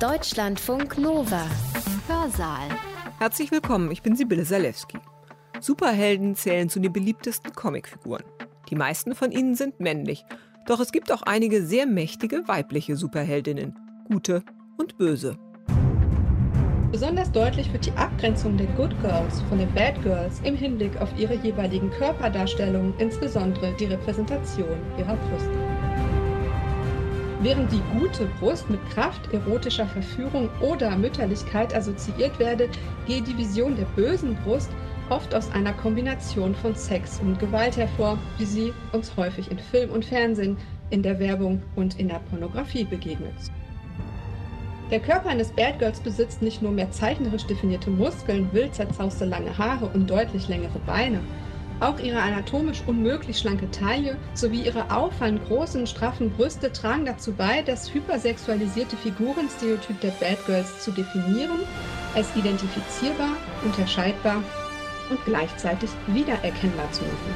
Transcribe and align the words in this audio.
Deutschlandfunk 0.00 0.98
Nova. 0.98 1.46
Hörsaal. 2.08 2.68
Herzlich 3.20 3.52
willkommen, 3.52 3.92
ich 3.92 4.02
bin 4.02 4.16
Sibylle 4.16 4.44
Salewski. 4.44 4.98
Superhelden 5.60 6.34
zählen 6.34 6.68
zu 6.68 6.80
den 6.80 6.92
beliebtesten 6.92 7.52
Comicfiguren. 7.52 8.24
Die 8.70 8.74
meisten 8.74 9.14
von 9.14 9.30
ihnen 9.30 9.54
sind 9.54 9.78
männlich, 9.78 10.24
doch 10.66 10.80
es 10.80 10.90
gibt 10.90 11.12
auch 11.12 11.22
einige 11.22 11.64
sehr 11.64 11.86
mächtige 11.86 12.48
weibliche 12.48 12.96
Superheldinnen, 12.96 13.78
gute 14.08 14.42
und 14.78 14.98
böse. 14.98 15.38
Besonders 16.90 17.30
deutlich 17.30 17.72
wird 17.72 17.86
die 17.86 17.92
Abgrenzung 17.92 18.56
der 18.56 18.66
Good 18.68 19.00
Girls 19.00 19.42
von 19.48 19.58
den 19.58 19.72
Bad 19.74 20.02
Girls 20.02 20.40
im 20.42 20.56
Hinblick 20.56 21.00
auf 21.00 21.10
ihre 21.16 21.34
jeweiligen 21.34 21.90
Körperdarstellungen, 21.90 22.94
insbesondere 22.98 23.72
die 23.78 23.86
Repräsentation 23.86 24.76
ihrer 24.98 25.16
Brüste. 25.16 25.63
Während 27.44 27.70
die 27.70 27.82
gute 27.92 28.24
Brust 28.40 28.70
mit 28.70 28.80
Kraft, 28.88 29.30
erotischer 29.34 29.86
Verführung 29.86 30.48
oder 30.62 30.96
Mütterlichkeit 30.96 31.76
assoziiert 31.76 32.38
werde, 32.38 32.70
gehe 33.06 33.20
die 33.20 33.36
Vision 33.36 33.76
der 33.76 33.84
bösen 33.84 34.34
Brust 34.44 34.70
oft 35.10 35.34
aus 35.34 35.52
einer 35.52 35.74
Kombination 35.74 36.54
von 36.54 36.74
Sex 36.74 37.20
und 37.20 37.38
Gewalt 37.38 37.76
hervor, 37.76 38.18
wie 38.38 38.46
sie 38.46 38.72
uns 38.92 39.14
häufig 39.18 39.50
in 39.50 39.58
Film 39.58 39.90
und 39.90 40.06
Fernsehen, 40.06 40.56
in 40.88 41.02
der 41.02 41.18
Werbung 41.20 41.62
und 41.76 42.00
in 42.00 42.08
der 42.08 42.20
Pornografie 42.30 42.84
begegnet. 42.84 43.34
Der 44.90 45.00
Körper 45.00 45.28
eines 45.28 45.50
Bad 45.50 45.78
Girls 45.78 46.00
besitzt 46.00 46.40
nicht 46.40 46.62
nur 46.62 46.72
mehr 46.72 46.92
zeichnerisch 46.92 47.44
definierte 47.44 47.90
Muskeln, 47.90 48.48
wild 48.52 48.74
zerzauste 48.74 49.26
lange 49.26 49.58
Haare 49.58 49.90
und 49.92 50.08
deutlich 50.08 50.48
längere 50.48 50.78
Beine. 50.86 51.20
Auch 51.80 51.98
ihre 51.98 52.20
anatomisch 52.20 52.82
unmöglich 52.86 53.38
schlanke 53.38 53.70
Taille 53.70 54.16
sowie 54.34 54.62
ihre 54.62 54.90
auffallend 54.90 55.44
großen, 55.46 55.86
straffen 55.86 56.30
Brüste 56.30 56.72
tragen 56.72 57.04
dazu 57.04 57.32
bei, 57.32 57.62
das 57.62 57.92
hypersexualisierte 57.92 58.96
Figurenstereotyp 58.96 60.00
der 60.00 60.12
Bad 60.12 60.44
Girls 60.46 60.84
zu 60.84 60.92
definieren, 60.92 61.58
als 62.14 62.34
identifizierbar, 62.36 63.36
unterscheidbar 63.64 64.42
und 65.10 65.24
gleichzeitig 65.24 65.90
wiedererkennbar 66.06 66.90
zu 66.92 67.02
machen. 67.02 67.34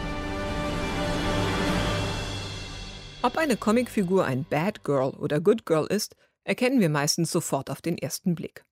Ob 3.22 3.36
eine 3.36 3.56
Comicfigur 3.56 4.24
ein 4.24 4.44
Bad 4.48 4.84
Girl 4.84 5.10
oder 5.10 5.40
Good 5.40 5.66
Girl 5.66 5.86
ist, 5.86 6.14
erkennen 6.44 6.80
wir 6.80 6.88
meistens 6.88 7.32
sofort 7.32 7.70
auf 7.70 7.82
den 7.82 7.98
ersten 7.98 8.36
Blick. 8.36 8.64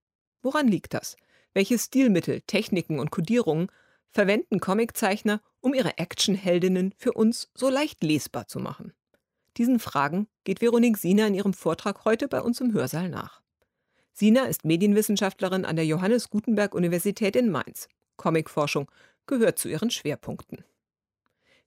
Woran 0.42 0.68
liegt 0.68 0.94
das? 0.94 1.16
Welche 1.52 1.78
Stilmittel, 1.78 2.42
Techniken 2.42 3.00
und 3.00 3.10
Kodierungen 3.10 3.68
verwenden 4.12 4.60
Comiczeichner, 4.60 5.40
um 5.66 5.74
ihre 5.74 5.98
Actionheldinnen 5.98 6.94
für 6.96 7.12
uns 7.12 7.50
so 7.52 7.68
leicht 7.68 8.04
lesbar 8.04 8.46
zu 8.46 8.60
machen? 8.60 8.92
Diesen 9.56 9.80
Fragen 9.80 10.28
geht 10.44 10.60
Veronique 10.60 10.96
Sina 10.96 11.26
in 11.26 11.34
ihrem 11.34 11.54
Vortrag 11.54 12.04
heute 12.04 12.28
bei 12.28 12.40
uns 12.40 12.60
im 12.60 12.72
Hörsaal 12.72 13.08
nach. 13.08 13.42
Sina 14.12 14.44
ist 14.44 14.64
Medienwissenschaftlerin 14.64 15.64
an 15.64 15.74
der 15.74 15.84
Johannes 15.84 16.30
Gutenberg 16.30 16.72
Universität 16.72 17.34
in 17.34 17.50
Mainz. 17.50 17.88
Comicforschung 18.16 18.88
gehört 19.26 19.58
zu 19.58 19.68
ihren 19.68 19.90
Schwerpunkten. 19.90 20.64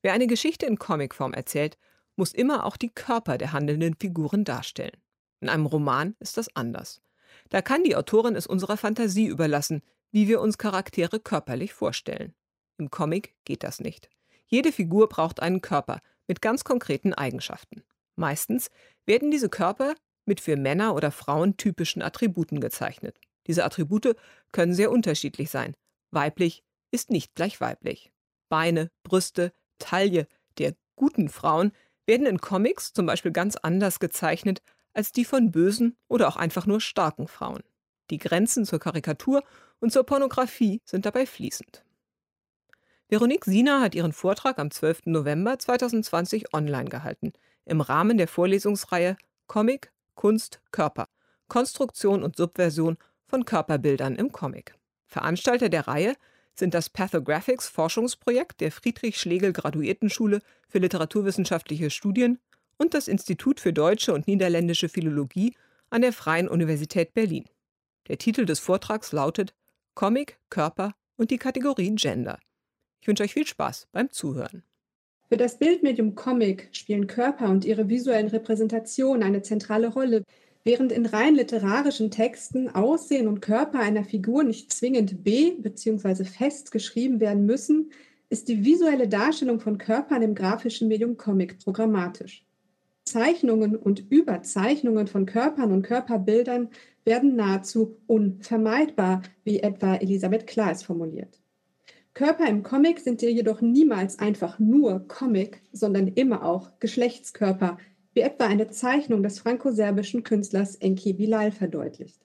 Wer 0.01 0.13
eine 0.13 0.27
Geschichte 0.27 0.65
in 0.65 0.79
Comicform 0.79 1.33
erzählt, 1.33 1.77
muss 2.15 2.31
immer 2.31 2.65
auch 2.65 2.77
die 2.77 2.91
Körper 2.91 3.37
der 3.37 3.51
handelnden 3.51 3.95
Figuren 3.99 4.45
darstellen. 4.45 4.95
In 5.41 5.49
einem 5.49 5.65
Roman 5.65 6.15
ist 6.21 6.37
das 6.37 6.55
anders. 6.55 7.01
Da 7.49 7.61
kann 7.61 7.83
die 7.83 7.97
Autorin 7.97 8.37
es 8.37 8.47
unserer 8.47 8.77
Fantasie 8.77 9.25
überlassen, 9.25 9.81
wie 10.13 10.29
wir 10.29 10.39
uns 10.39 10.57
Charaktere 10.57 11.19
körperlich 11.19 11.73
vorstellen. 11.73 12.33
Im 12.79 12.89
Comic 12.89 13.35
geht 13.43 13.63
das 13.63 13.79
nicht. 13.81 14.09
Jede 14.47 14.71
Figur 14.71 15.09
braucht 15.09 15.41
einen 15.41 15.61
Körper 15.61 16.01
mit 16.27 16.41
ganz 16.41 16.63
konkreten 16.63 17.13
Eigenschaften. 17.13 17.83
Meistens 18.15 18.69
werden 19.05 19.31
diese 19.31 19.49
Körper 19.49 19.95
mit 20.25 20.39
für 20.39 20.55
Männer 20.55 20.95
oder 20.95 21.11
Frauen 21.11 21.57
typischen 21.57 22.01
Attributen 22.01 22.61
gezeichnet. 22.61 23.19
Diese 23.47 23.65
Attribute 23.65 24.15
können 24.51 24.73
sehr 24.73 24.91
unterschiedlich 24.91 25.49
sein. 25.49 25.75
Weiblich 26.11 26.63
ist 26.91 27.11
nicht 27.11 27.35
gleich 27.35 27.59
weiblich. 27.59 28.11
Beine, 28.47 28.91
Brüste, 29.03 29.51
Taille 29.77 30.27
der 30.57 30.75
guten 30.95 31.29
Frauen 31.29 31.71
werden 32.05 32.25
in 32.25 32.39
Comics 32.39 32.93
zum 32.93 33.05
Beispiel 33.05 33.31
ganz 33.31 33.55
anders 33.55 33.99
gezeichnet 33.99 34.61
als 34.93 35.11
die 35.11 35.25
von 35.25 35.51
bösen 35.51 35.97
oder 36.07 36.27
auch 36.27 36.37
einfach 36.37 36.65
nur 36.65 36.81
starken 36.81 37.27
Frauen. 37.27 37.63
Die 38.09 38.17
Grenzen 38.17 38.65
zur 38.65 38.79
Karikatur 38.79 39.43
und 39.79 39.91
zur 39.91 40.05
Pornografie 40.05 40.81
sind 40.83 41.05
dabei 41.05 41.25
fließend. 41.25 41.83
Veronique 43.11 43.45
Sina 43.45 43.81
hat 43.81 43.95
ihren 43.95 44.13
Vortrag 44.13 44.59
am 44.59 44.69
12. 44.69 45.07
November 45.07 45.57
2020 45.57 46.53
online 46.53 46.89
gehalten, 46.89 47.33
im 47.65 47.81
Rahmen 47.81 48.19
der 48.19 48.27
Vorlesungsreihe 48.27 49.17
Comic, 49.47 49.91
Kunst, 50.13 50.61
Körper, 50.71 51.09
Konstruktion 51.47 52.21
und 52.21 52.37
Subversion 52.37 52.97
von 53.25 53.45
Körperbildern 53.45 54.15
im 54.15 54.31
Comic. 54.31 54.75
Veranstalter 55.07 55.69
der 55.69 55.87
Reihe 55.87 56.13
sind 56.53 56.75
das 56.75 56.91
Pathographics 56.91 57.67
Forschungsprojekt 57.67 58.61
der 58.61 58.71
Friedrich 58.71 59.19
Schlegel 59.19 59.53
Graduiertenschule 59.53 60.41
für 60.67 60.77
literaturwissenschaftliche 60.77 61.89
Studien 61.89 62.37
und 62.77 62.93
das 62.93 63.07
Institut 63.07 63.59
für 63.59 63.73
deutsche 63.73 64.13
und 64.13 64.27
niederländische 64.27 64.87
Philologie 64.87 65.55
an 65.89 66.03
der 66.03 66.13
Freien 66.13 66.47
Universität 66.47 67.15
Berlin. 67.15 67.45
Der 68.07 68.19
Titel 68.19 68.45
des 68.45 68.59
Vortrags 68.59 69.11
lautet 69.13 69.55
Comic, 69.95 70.37
Körper 70.51 70.93
und 71.17 71.31
die 71.31 71.39
Kategorie 71.39 71.95
Gender. 71.95 72.37
Ich 73.01 73.07
wünsche 73.07 73.23
euch 73.23 73.33
viel 73.33 73.47
Spaß 73.47 73.87
beim 73.91 74.09
Zuhören. 74.09 74.63
Für 75.29 75.37
das 75.37 75.59
Bildmedium 75.59 76.15
Comic 76.15 76.69
spielen 76.71 77.07
Körper 77.07 77.49
und 77.49 77.63
ihre 77.63 77.87
visuellen 77.87 78.27
Repräsentationen 78.29 79.23
eine 79.23 79.41
zentrale 79.41 79.87
Rolle. 79.87 80.23
Während 80.63 80.91
in 80.91 81.05
rein 81.05 81.35
literarischen 81.35 82.11
Texten 82.11 82.69
Aussehen 82.69 83.27
und 83.27 83.39
Körper 83.41 83.79
einer 83.79 84.03
Figur 84.03 84.43
nicht 84.43 84.73
zwingend 84.73 85.23
be- 85.23 85.55
bzw. 85.59 86.25
fest 86.25 86.71
geschrieben 86.71 87.19
werden 87.19 87.45
müssen, 87.45 87.91
ist 88.29 88.47
die 88.47 88.65
visuelle 88.65 89.07
Darstellung 89.07 89.59
von 89.59 89.77
Körpern 89.77 90.21
im 90.21 90.35
grafischen 90.35 90.87
Medium 90.87 91.15
Comic 91.15 91.59
programmatisch. 91.59 92.45
Zeichnungen 93.05 93.75
und 93.75 94.11
Überzeichnungen 94.11 95.07
von 95.07 95.25
Körpern 95.25 95.71
und 95.71 95.81
Körperbildern 95.83 96.69
werden 97.05 97.35
nahezu 97.35 97.97
unvermeidbar, 98.05 99.23
wie 99.43 99.59
etwa 99.59 99.95
Elisabeth 99.95 100.45
Klaas 100.45 100.83
formuliert. 100.83 101.39
Körper 102.13 102.47
im 102.47 102.63
Comic 102.63 102.99
sind 102.99 103.21
jedoch 103.21 103.61
niemals 103.61 104.19
einfach 104.19 104.59
nur 104.59 105.07
Comic, 105.07 105.61
sondern 105.71 106.07
immer 106.07 106.43
auch 106.43 106.71
Geschlechtskörper, 106.79 107.77
wie 108.13 108.21
etwa 108.21 108.45
eine 108.45 108.69
Zeichnung 108.69 109.23
des 109.23 109.39
franco-serbischen 109.39 110.23
Künstlers 110.23 110.75
Enki 110.75 111.13
Bilal 111.13 111.51
verdeutlicht. 111.51 112.19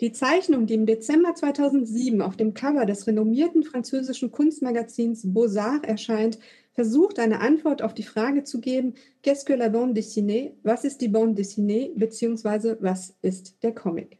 Die 0.00 0.12
Zeichnung, 0.12 0.66
die 0.66 0.74
im 0.74 0.84
Dezember 0.84 1.34
2007 1.34 2.20
auf 2.20 2.36
dem 2.36 2.52
Cover 2.52 2.84
des 2.84 3.06
renommierten 3.06 3.62
französischen 3.62 4.30
Kunstmagazins 4.30 5.22
Beaux-Arts 5.32 5.88
erscheint, 5.88 6.38
versucht 6.72 7.18
eine 7.18 7.40
Antwort 7.40 7.80
auf 7.80 7.94
die 7.94 8.02
Frage 8.02 8.44
zu 8.44 8.60
geben, 8.60 8.94
qu'est-ce 9.22 9.46
que 9.46 9.54
la 9.54 9.70
bande 9.70 9.94
dessinée, 9.94 10.52
was 10.62 10.84
ist 10.84 11.00
die 11.00 11.08
bande 11.08 11.36
dessinée, 11.36 11.92
beziehungsweise 11.94 12.76
was 12.82 13.16
ist 13.22 13.62
der 13.62 13.74
Comic. 13.74 14.18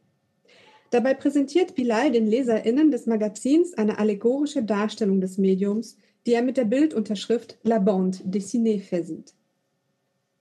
Dabei 0.90 1.14
präsentiert 1.14 1.74
Bilal 1.74 2.12
den 2.12 2.26
LeserInnen 2.26 2.90
des 2.90 3.06
Magazins 3.06 3.74
eine 3.74 3.98
allegorische 3.98 4.62
Darstellung 4.62 5.20
des 5.20 5.36
Mediums, 5.38 5.96
die 6.26 6.32
er 6.32 6.42
mit 6.42 6.56
der 6.56 6.64
Bildunterschrift 6.64 7.58
La 7.62 7.78
Bande 7.78 8.18
dessinée 8.24 8.80
versieht. 8.80 9.34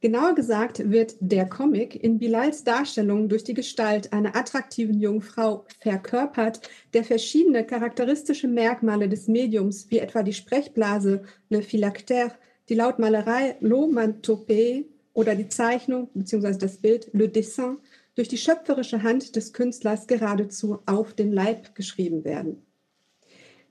Genauer 0.01 0.35
gesagt 0.35 0.91
wird 0.91 1.15
der 1.19 1.47
Comic 1.47 1.95
in 1.95 2.19
Bilals 2.19 2.63
Darstellung 2.63 3.27
durch 3.27 3.43
die 3.43 3.55
Gestalt 3.55 4.13
einer 4.13 4.35
attraktiven 4.35 4.99
jungen 4.99 5.21
Frau 5.21 5.65
verkörpert, 5.79 6.61
der 6.93 7.03
verschiedene 7.03 7.65
charakteristische 7.65 8.47
Merkmale 8.47 9.09
des 9.09 9.27
Mediums, 9.27 9.89
wie 9.89 9.97
etwa 9.97 10.21
die 10.21 10.33
Sprechblase, 10.33 11.23
le 11.49 11.59
phylactère, 11.61 12.33
die 12.69 12.75
Lautmalerei, 12.75 13.57
l'omatopée 13.61 14.85
oder 15.13 15.33
die 15.33 15.47
Zeichnung 15.47 16.09
bzw. 16.13 16.57
das 16.59 16.77
Bild, 16.77 17.09
le 17.13 17.27
dessin, 17.29 17.77
durch 18.15 18.27
die 18.27 18.37
schöpferische 18.37 19.03
Hand 19.03 19.35
des 19.35 19.53
Künstlers 19.53 20.07
geradezu 20.07 20.79
auf 20.85 21.13
den 21.13 21.31
Leib 21.31 21.75
geschrieben 21.75 22.23
werden. 22.23 22.65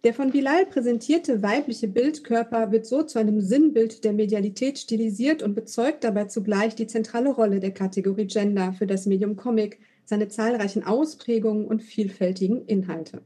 Der 0.04 0.12
von 0.12 0.32
Bilal 0.32 0.66
präsentierte 0.66 1.42
weibliche 1.42 1.88
Bildkörper 1.88 2.70
wird 2.70 2.84
so 2.84 3.02
zu 3.04 3.18
einem 3.18 3.40
Sinnbild 3.40 4.04
der 4.04 4.12
Medialität 4.12 4.78
stilisiert 4.78 5.42
und 5.42 5.54
bezeugt 5.54 6.04
dabei 6.04 6.26
zugleich 6.26 6.74
die 6.74 6.86
zentrale 6.86 7.30
Rolle 7.30 7.58
der 7.58 7.70
Kategorie 7.70 8.26
Gender 8.26 8.74
für 8.74 8.86
das 8.86 9.06
Medium 9.06 9.36
Comic, 9.36 9.80
seine 10.04 10.28
zahlreichen 10.28 10.84
Ausprägungen 10.84 11.66
und 11.66 11.82
vielfältigen 11.82 12.66
Inhalte. 12.66 13.22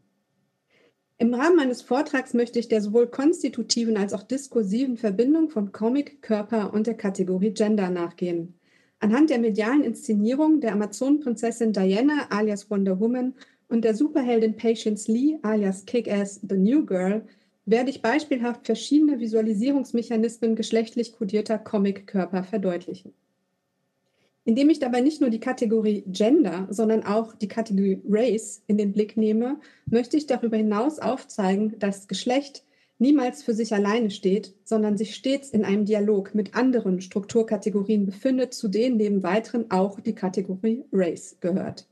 Im 1.20 1.34
Rahmen 1.34 1.56
meines 1.56 1.82
Vortrags 1.82 2.32
möchte 2.32 2.60
ich 2.60 2.69
der 2.69 2.81
sowohl 2.81 3.08
konstitutiven 3.08 3.96
als 3.96 4.12
auch 4.12 4.22
diskursiven 4.22 4.96
Verbindung 4.96 5.50
von 5.50 5.72
Comic, 5.72 6.22
Körper 6.22 6.72
und 6.72 6.87
der 6.87 6.94
Kategorie 6.94 7.50
Gender 7.50 7.90
nachgehen. 7.90 8.57
Anhand 9.00 9.30
der 9.30 9.38
medialen 9.38 9.84
Inszenierung 9.84 10.60
der 10.60 10.72
Amazonenprinzessin 10.72 11.72
Diana 11.72 12.26
alias 12.30 12.68
Wonder 12.68 12.98
Woman 12.98 13.34
und 13.68 13.84
der 13.84 13.94
Superheldin 13.94 14.56
Patience 14.56 15.06
Lee 15.10 15.38
alias 15.42 15.84
Kick-Ass 15.86 16.40
The 16.48 16.56
New 16.56 16.84
Girl 16.84 17.24
werde 17.64 17.90
ich 17.90 18.02
beispielhaft 18.02 18.66
verschiedene 18.66 19.20
Visualisierungsmechanismen 19.20 20.56
geschlechtlich 20.56 21.12
kodierter 21.12 21.58
Comic-Körper 21.58 22.42
verdeutlichen. 22.42 23.12
Indem 24.44 24.70
ich 24.70 24.78
dabei 24.78 25.02
nicht 25.02 25.20
nur 25.20 25.28
die 25.28 25.40
Kategorie 25.40 26.02
Gender, 26.06 26.66
sondern 26.70 27.04
auch 27.04 27.34
die 27.34 27.48
Kategorie 27.48 28.00
Race 28.08 28.62
in 28.66 28.78
den 28.78 28.92
Blick 28.92 29.18
nehme, 29.18 29.60
möchte 29.84 30.16
ich 30.16 30.26
darüber 30.26 30.56
hinaus 30.56 30.98
aufzeigen, 30.98 31.78
dass 31.78 32.08
Geschlecht 32.08 32.64
niemals 32.98 33.42
für 33.42 33.54
sich 33.54 33.72
alleine 33.74 34.10
steht, 34.10 34.54
sondern 34.64 34.96
sich 34.96 35.14
stets 35.14 35.50
in 35.50 35.64
einem 35.64 35.84
Dialog 35.84 36.34
mit 36.34 36.54
anderen 36.54 37.00
Strukturkategorien 37.00 38.06
befindet, 38.06 38.54
zu 38.54 38.68
denen 38.68 38.96
neben 38.96 39.22
weiteren 39.22 39.70
auch 39.70 40.00
die 40.00 40.14
Kategorie 40.14 40.84
Race 40.92 41.36
gehört. 41.40 41.88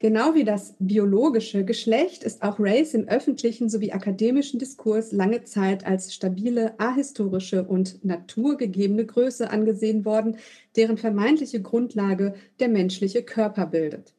Genau 0.00 0.34
wie 0.34 0.44
das 0.44 0.76
biologische 0.78 1.64
Geschlecht 1.64 2.22
ist 2.22 2.42
auch 2.42 2.60
Race 2.60 2.94
im 2.94 3.08
öffentlichen 3.08 3.68
sowie 3.68 3.90
akademischen 3.90 4.60
Diskurs 4.60 5.10
lange 5.10 5.42
Zeit 5.42 5.84
als 5.84 6.14
stabile, 6.14 6.78
ahistorische 6.78 7.64
und 7.64 8.04
naturgegebene 8.04 9.04
Größe 9.04 9.50
angesehen 9.50 10.04
worden, 10.04 10.36
deren 10.76 10.98
vermeintliche 10.98 11.60
Grundlage 11.60 12.34
der 12.60 12.68
menschliche 12.68 13.24
Körper 13.24 13.66
bildet. 13.66 14.14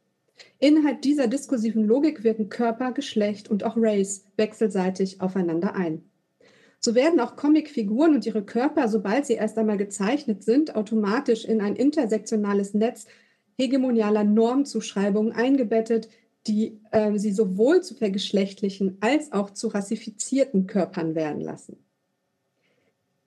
Innerhalb 0.60 1.02
dieser 1.02 1.28
diskursiven 1.28 1.86
Logik 1.86 2.24
wirken 2.24 2.50
Körper, 2.50 2.92
Geschlecht 2.92 3.50
und 3.50 3.64
auch 3.64 3.76
Race 3.78 4.26
wechselseitig 4.38 5.22
aufeinander 5.22 5.76
ein. 5.76 6.04
So 6.80 6.96
werden 6.96 7.20
auch 7.20 7.36
Comicfiguren 7.36 8.16
und 8.16 8.26
ihre 8.26 8.44
Körper, 8.44 8.88
sobald 8.88 9.26
sie 9.26 9.34
erst 9.34 9.58
einmal 9.58 9.78
gezeichnet 9.78 10.44
sind, 10.44 10.76
automatisch 10.76 11.44
in 11.44 11.60
ein 11.62 11.76
intersektionales 11.76 12.74
Netz 12.74 13.06
hegemonialer 13.58 14.24
Normzuschreibungen 14.24 15.34
eingebettet, 15.34 16.08
die 16.48 16.80
äh, 16.92 17.18
sie 17.18 17.34
sowohl 17.34 17.82
zu 17.82 17.96
vergeschlechtlichen 17.96 18.98
als 19.02 19.34
auch 19.34 19.50
zu 19.50 19.68
rassifizierten 19.68 20.68
Körpern 20.68 21.16
werden 21.16 21.42
lassen. 21.42 21.78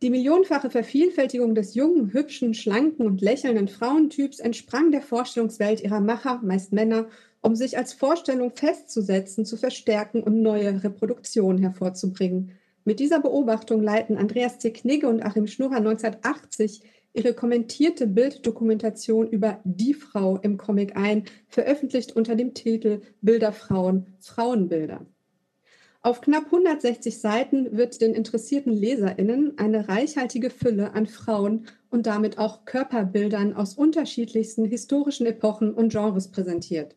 Die 0.03 0.11
millionenfache 0.11 0.69
Vervielfältigung 0.69 1.55
des 1.55 1.77
jungen, 1.77 2.13
hübschen, 2.13 2.55
schlanken 2.55 3.07
und 3.07 3.21
lächelnden 3.21 3.69
Frauentyps 3.69 4.41
entsprang 4.41 4.91
der 4.91 5.01
Vorstellungswelt 5.01 5.81
ihrer 5.81 6.01
Macher, 6.01 6.41
meist 6.43 6.73
Männer, 6.73 7.07
um 7.41 7.55
sich 7.55 7.79
als 7.79 7.93
Vorstellung 7.93 8.51
festzusetzen, 8.53 9.45
zu 9.45 9.57
verstärken 9.57 10.21
und 10.25 10.43
neue 10.43 10.83
Reproduktionen 10.83 11.63
hervorzubringen. 11.63 12.51
Mit 12.85 12.99
dieser 12.99 13.21
Beobachtung 13.21 13.81
leiten 13.81 14.19
Andreas 14.19 14.59
C. 14.59 14.73
Knigge 14.73 15.09
und 15.09 15.23
Achim 15.23 15.47
Schnurrer 15.47 15.77
1980 15.77 16.83
ihre 17.13 17.33
kommentierte 17.33 18.09
Bilddokumentation 18.09 19.29
über 19.29 19.61
die 19.63 19.95
Frau 19.95 20.37
im 20.39 20.57
Comic 20.57 20.97
ein, 20.97 21.27
veröffentlicht 21.47 22.17
unter 22.17 22.35
dem 22.35 22.55
Titel 22.55 23.03
Bilderfrauen, 23.21 24.17
Frauenbilder. 24.19 25.07
Auf 26.05 26.21
knapp 26.21 26.47
160 26.47 27.21
Seiten 27.21 27.77
wird 27.77 28.01
den 28.01 28.13
interessierten 28.13 28.73
Leserinnen 28.73 29.57
eine 29.57 29.89
reichhaltige 29.89 30.51
Fülle 30.51 30.95
an 30.95 31.07
Frauen 31.07 31.69
und 31.91 32.07
damit 32.07 32.39
auch 32.39 32.65
Körperbildern 32.65 33.55
aus 33.55 33.75
unterschiedlichsten 33.75 34.65
historischen 34.65 35.27
Epochen 35.27 35.73
und 35.73 35.93
Genres 35.93 36.27
präsentiert. 36.27 36.97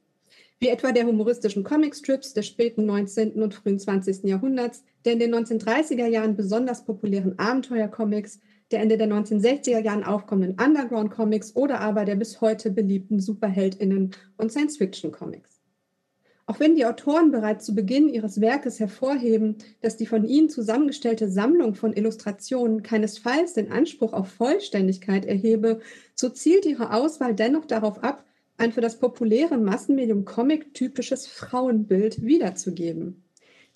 Wie 0.57 0.69
etwa 0.69 0.91
der 0.91 1.05
humoristischen 1.05 1.63
Comicstrips 1.63 2.33
des 2.33 2.47
späten 2.47 2.87
19. 2.87 3.43
und 3.43 3.53
frühen 3.53 3.77
20. 3.77 4.23
Jahrhunderts, 4.23 4.83
der 5.05 5.13
in 5.13 5.19
den 5.19 5.35
1930er 5.35 6.07
Jahren 6.07 6.35
besonders 6.35 6.83
populären 6.83 7.37
Abenteuercomics, 7.37 8.39
der 8.71 8.79
Ende 8.79 8.97
der 8.97 9.07
1960er 9.07 9.83
Jahren 9.83 10.03
aufkommenden 10.03 10.59
Underground-Comics 10.59 11.55
oder 11.55 11.79
aber 11.79 12.05
der 12.05 12.15
bis 12.15 12.41
heute 12.41 12.71
beliebten 12.71 13.19
Superheldinnen 13.19 14.15
und 14.37 14.51
Science-Fiction-Comics. 14.51 15.54
Auch 16.47 16.59
wenn 16.59 16.75
die 16.75 16.85
Autoren 16.85 17.31
bereits 17.31 17.65
zu 17.65 17.73
Beginn 17.73 18.07
ihres 18.07 18.39
Werkes 18.39 18.79
hervorheben, 18.79 19.57
dass 19.81 19.97
die 19.97 20.05
von 20.05 20.25
ihnen 20.25 20.47
zusammengestellte 20.47 21.29
Sammlung 21.29 21.73
von 21.73 21.93
Illustrationen 21.93 22.83
keinesfalls 22.83 23.53
den 23.53 23.71
Anspruch 23.71 24.13
auf 24.13 24.27
Vollständigkeit 24.29 25.25
erhebe, 25.25 25.79
so 26.13 26.29
zielt 26.29 26.65
ihre 26.65 26.93
Auswahl 26.93 27.33
dennoch 27.33 27.65
darauf 27.65 28.03
ab, 28.03 28.25
ein 28.57 28.71
für 28.71 28.81
das 28.81 28.99
populäre 28.99 29.57
Massenmedium 29.57 30.23
Comic 30.23 30.73
typisches 30.73 31.25
Frauenbild 31.25 32.23
wiederzugeben. 32.23 33.23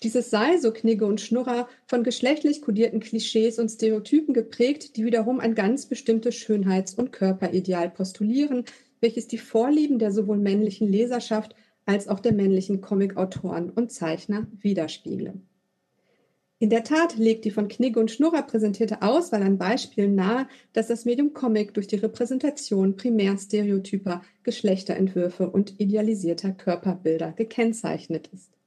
Dieses 0.02 0.30
sei, 0.30 0.56
so 0.56 0.72
Knigge 0.72 1.04
und 1.04 1.20
Schnurrer, 1.20 1.68
von 1.86 2.04
geschlechtlich 2.04 2.62
kodierten 2.62 3.00
Klischees 3.00 3.58
und 3.58 3.68
Stereotypen 3.68 4.32
geprägt, 4.32 4.96
die 4.96 5.04
wiederum 5.04 5.40
ein 5.40 5.54
ganz 5.54 5.86
bestimmtes 5.86 6.36
Schönheits- 6.36 6.94
und 6.94 7.12
Körperideal 7.12 7.90
postulieren, 7.90 8.64
welches 9.00 9.26
die 9.26 9.38
Vorlieben 9.38 9.98
der 9.98 10.12
sowohl 10.12 10.38
männlichen 10.38 10.88
Leserschaft 10.88 11.54
als 11.86 12.08
auch 12.08 12.20
der 12.20 12.32
männlichen 12.32 12.80
Comicautoren 12.80 13.70
und 13.70 13.92
Zeichner 13.92 14.46
widerspiegle. 14.60 15.40
In 16.62 16.68
der 16.68 16.84
Tat 16.84 17.16
legt 17.16 17.46
die 17.46 17.50
von 17.50 17.68
Knigge 17.68 17.98
und 17.98 18.10
Schnurrer 18.10 18.42
präsentierte 18.42 19.00
Auswahl 19.00 19.42
an 19.42 19.56
Beispielen 19.56 20.14
nahe, 20.14 20.46
dass 20.74 20.88
das 20.88 21.06
Medium 21.06 21.32
Comic 21.32 21.72
durch 21.72 21.86
die 21.86 21.96
Repräsentation 21.96 22.96
primär 22.96 23.38
stereotyper 23.38 24.20
Geschlechterentwürfe 24.42 25.48
und 25.48 25.80
idealisierter 25.80 26.52
Körperbilder 26.52 27.32
gekennzeichnet 27.32 28.28
ist. 28.34 28.59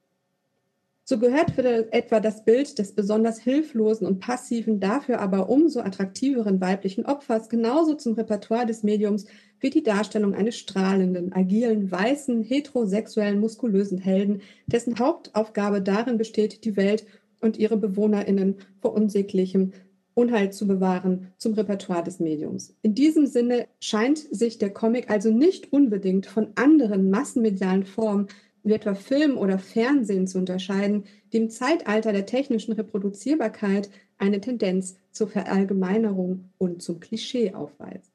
So 1.06 1.18
gehört 1.18 1.50
für 1.50 1.92
etwa 1.92 2.18
das 2.18 2.46
Bild 2.46 2.78
des 2.78 2.92
besonders 2.92 3.38
hilflosen 3.38 4.06
und 4.06 4.20
passiven, 4.20 4.80
dafür 4.80 5.20
aber 5.20 5.50
umso 5.50 5.80
attraktiveren 5.80 6.62
weiblichen 6.62 7.04
Opfers 7.04 7.50
genauso 7.50 7.94
zum 7.94 8.14
Repertoire 8.14 8.64
des 8.64 8.82
Mediums 8.82 9.26
wie 9.60 9.68
die 9.68 9.82
Darstellung 9.82 10.34
eines 10.34 10.56
strahlenden, 10.56 11.34
agilen, 11.34 11.90
weißen, 11.90 12.42
heterosexuellen, 12.42 13.38
muskulösen 13.38 13.98
Helden, 13.98 14.40
dessen 14.66 14.98
Hauptaufgabe 14.98 15.82
darin 15.82 16.16
besteht, 16.16 16.64
die 16.64 16.76
Welt 16.76 17.04
und 17.42 17.58
ihre 17.58 17.76
BewohnerInnen 17.76 18.56
vor 18.80 18.94
unsäglichem 18.94 19.72
Unheil 20.14 20.52
zu 20.52 20.66
bewahren, 20.66 21.32
zum 21.36 21.52
Repertoire 21.52 22.04
des 22.04 22.18
Mediums. 22.18 22.74
In 22.80 22.94
diesem 22.94 23.26
Sinne 23.26 23.66
scheint 23.80 24.18
sich 24.18 24.56
der 24.56 24.72
Comic 24.72 25.10
also 25.10 25.30
nicht 25.30 25.70
unbedingt 25.70 26.24
von 26.24 26.52
anderen 26.54 27.10
massenmedialen 27.10 27.84
Formen 27.84 28.28
wie 28.64 28.72
etwa 28.72 28.94
Film 28.94 29.36
oder 29.38 29.58
Fernsehen 29.58 30.26
zu 30.26 30.38
unterscheiden, 30.38 31.04
die 31.32 31.36
im 31.36 31.50
Zeitalter 31.50 32.12
der 32.12 32.26
technischen 32.26 32.72
Reproduzierbarkeit 32.72 33.90
eine 34.18 34.40
Tendenz 34.40 34.96
zur 35.12 35.28
Verallgemeinerung 35.28 36.50
und 36.58 36.82
zum 36.82 36.98
Klischee 36.98 37.52
aufweist. 37.54 38.10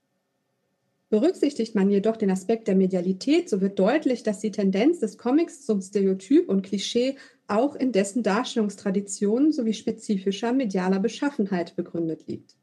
Berücksichtigt 1.09 1.73
man 1.73 1.89
jedoch 1.89 2.17
den 2.17 2.29
Aspekt 2.29 2.67
der 2.67 2.75
Medialität, 2.75 3.49
so 3.49 3.61
wird 3.61 3.79
deutlich, 3.79 4.21
dass 4.21 4.39
die 4.39 4.51
Tendenz 4.51 4.99
des 4.99 5.17
Comics 5.17 5.65
zum 5.65 5.81
Stereotyp 5.81 6.47
und 6.49 6.61
Klischee 6.61 7.15
auch 7.47 7.75
in 7.75 7.91
dessen 7.91 8.21
Darstellungstraditionen 8.21 9.51
sowie 9.51 9.73
spezifischer 9.73 10.53
medialer 10.53 10.99
Beschaffenheit 10.99 11.75
begründet 11.75 12.27
liegt. 12.27 12.58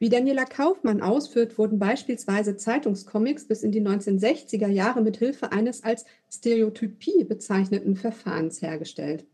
Wie 0.00 0.08
Daniela 0.08 0.46
Kaufmann 0.46 1.02
ausführt, 1.02 1.58
wurden 1.58 1.78
beispielsweise 1.78 2.56
Zeitungscomics 2.56 3.46
bis 3.46 3.62
in 3.62 3.70
die 3.70 3.82
1960er 3.82 4.68
Jahre 4.68 5.02
mit 5.02 5.18
Hilfe 5.18 5.52
eines 5.52 5.84
als 5.84 6.06
Stereotypie 6.32 7.24
bezeichneten 7.24 7.96
Verfahrens 7.96 8.62
hergestellt. 8.62 9.26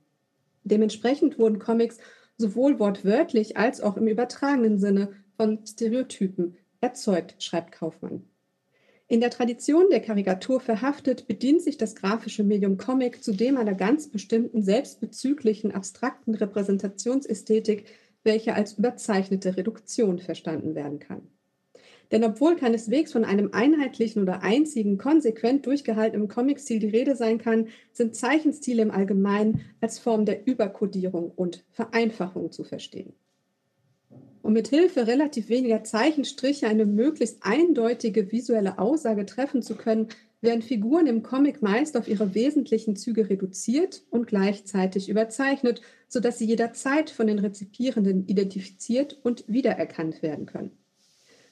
Dementsprechend 0.65 1.39
wurden 1.39 1.61
Comics 1.61 1.99
sowohl 2.37 2.81
wortwörtlich 2.81 3.57
als 3.57 3.81
auch 3.81 3.97
im 3.97 4.09
übertragenen 4.09 4.81
Sinne 4.81 5.13
von 5.37 5.65
Stereotypen 5.65 6.57
erzeugt, 6.81 7.41
schreibt 7.41 7.71
Kaufmann. 7.71 8.25
In 9.07 9.21
der 9.21 9.31
Tradition 9.31 9.89
der 9.89 10.01
Karikatur 10.01 10.59
verhaftet, 10.59 11.29
bedient 11.29 11.63
sich 11.63 11.79
das 11.79 11.95
grafische 11.95 12.43
Medium 12.43 12.77
Comic 12.77 13.23
zudem 13.23 13.57
einer 13.57 13.75
ganz 13.75 14.09
bestimmten 14.09 14.65
selbstbezüglichen 14.65 15.71
abstrakten 15.71 16.35
Repräsentationsästhetik, 16.35 17.87
welche 18.27 18.55
als 18.55 18.75
überzeichnete 18.75 19.57
Reduktion 19.57 20.19
verstanden 20.19 20.75
werden 20.75 20.99
kann. 20.99 21.23
Denn 22.13 22.23
obwohl 22.23 22.57
keineswegs 22.57 23.13
von 23.13 23.25
einem 23.25 23.51
einheitlichen 23.53 24.23
oder 24.23 24.43
einzigen, 24.43 24.99
konsequent 24.99 25.67
durchgehaltenen 25.67 26.29
Comicstil 26.29 26.79
die 26.79 26.89
Rede 26.89 27.17
sein 27.17 27.39
kann, 27.39 27.69
sind 27.93 28.15
Zeichenstile 28.15 28.83
im 28.83 28.91
Allgemeinen 28.91 29.63
als 29.81 29.99
Form 29.99 30.25
der 30.25 30.47
Überkodierung 30.47 31.33
und 31.35 31.65
Vereinfachung 31.73 32.53
zu 32.53 32.63
verstehen. 32.63 33.15
Um 34.43 34.53
mit 34.53 34.69
Hilfe 34.69 35.09
relativ 35.09 35.49
weniger 35.49 35.83
Zeichenstriche 35.83 36.69
eine 36.69 36.87
möglichst 36.87 37.39
eindeutige 37.41 38.31
visuelle 38.31 38.79
Aussage 38.79 39.27
treffen 39.27 39.63
zu 39.63 39.75
können, 39.75 40.07
werden 40.47 40.63
Figuren 40.63 41.07
im 41.07 41.23
Comic 41.23 41.61
meist 41.61 41.97
auf 41.97 42.09
ihre 42.09 42.35
wesentlichen 42.35 42.97
Züge 42.97 43.29
reduziert 43.29 44.03
und 44.09 44.27
gleichzeitig 44.27 45.11
überzeichnet, 45.11 45.83
sodass 46.09 46.39
sie 46.39 46.47
jederzeit 46.47 47.11
von 47.11 47.27
den 47.27 47.39
Rezipierenden 47.39 48.27
identifiziert 48.27 49.19
und 49.23 49.45
wiedererkannt 49.47 50.23
werden 50.23 50.47
können. 50.47 50.71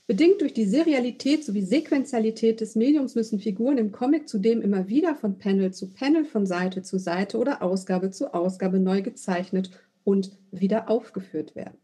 Bedingt 0.06 0.40
durch 0.40 0.52
die 0.52 0.66
Serialität 0.66 1.44
sowie 1.44 1.62
Sequenzialität 1.62 2.60
des 2.60 2.74
Mediums 2.74 3.14
müssen 3.14 3.38
Figuren 3.38 3.78
im 3.78 3.90
Comic 3.90 4.28
zudem 4.28 4.62
immer 4.62 4.88
wieder 4.88 5.14
von 5.14 5.38
Panel 5.38 5.72
zu 5.72 5.90
Panel, 5.90 6.24
von 6.24 6.46
Seite 6.46 6.82
zu 6.82 6.98
Seite 6.98 7.38
oder 7.38 7.62
Ausgabe 7.62 8.10
zu 8.10 8.32
Ausgabe 8.34 8.78
neu 8.78 9.02
gezeichnet 9.02 9.70
und 10.04 10.36
wieder 10.50 10.90
aufgeführt 10.90 11.54
werden. 11.54 11.78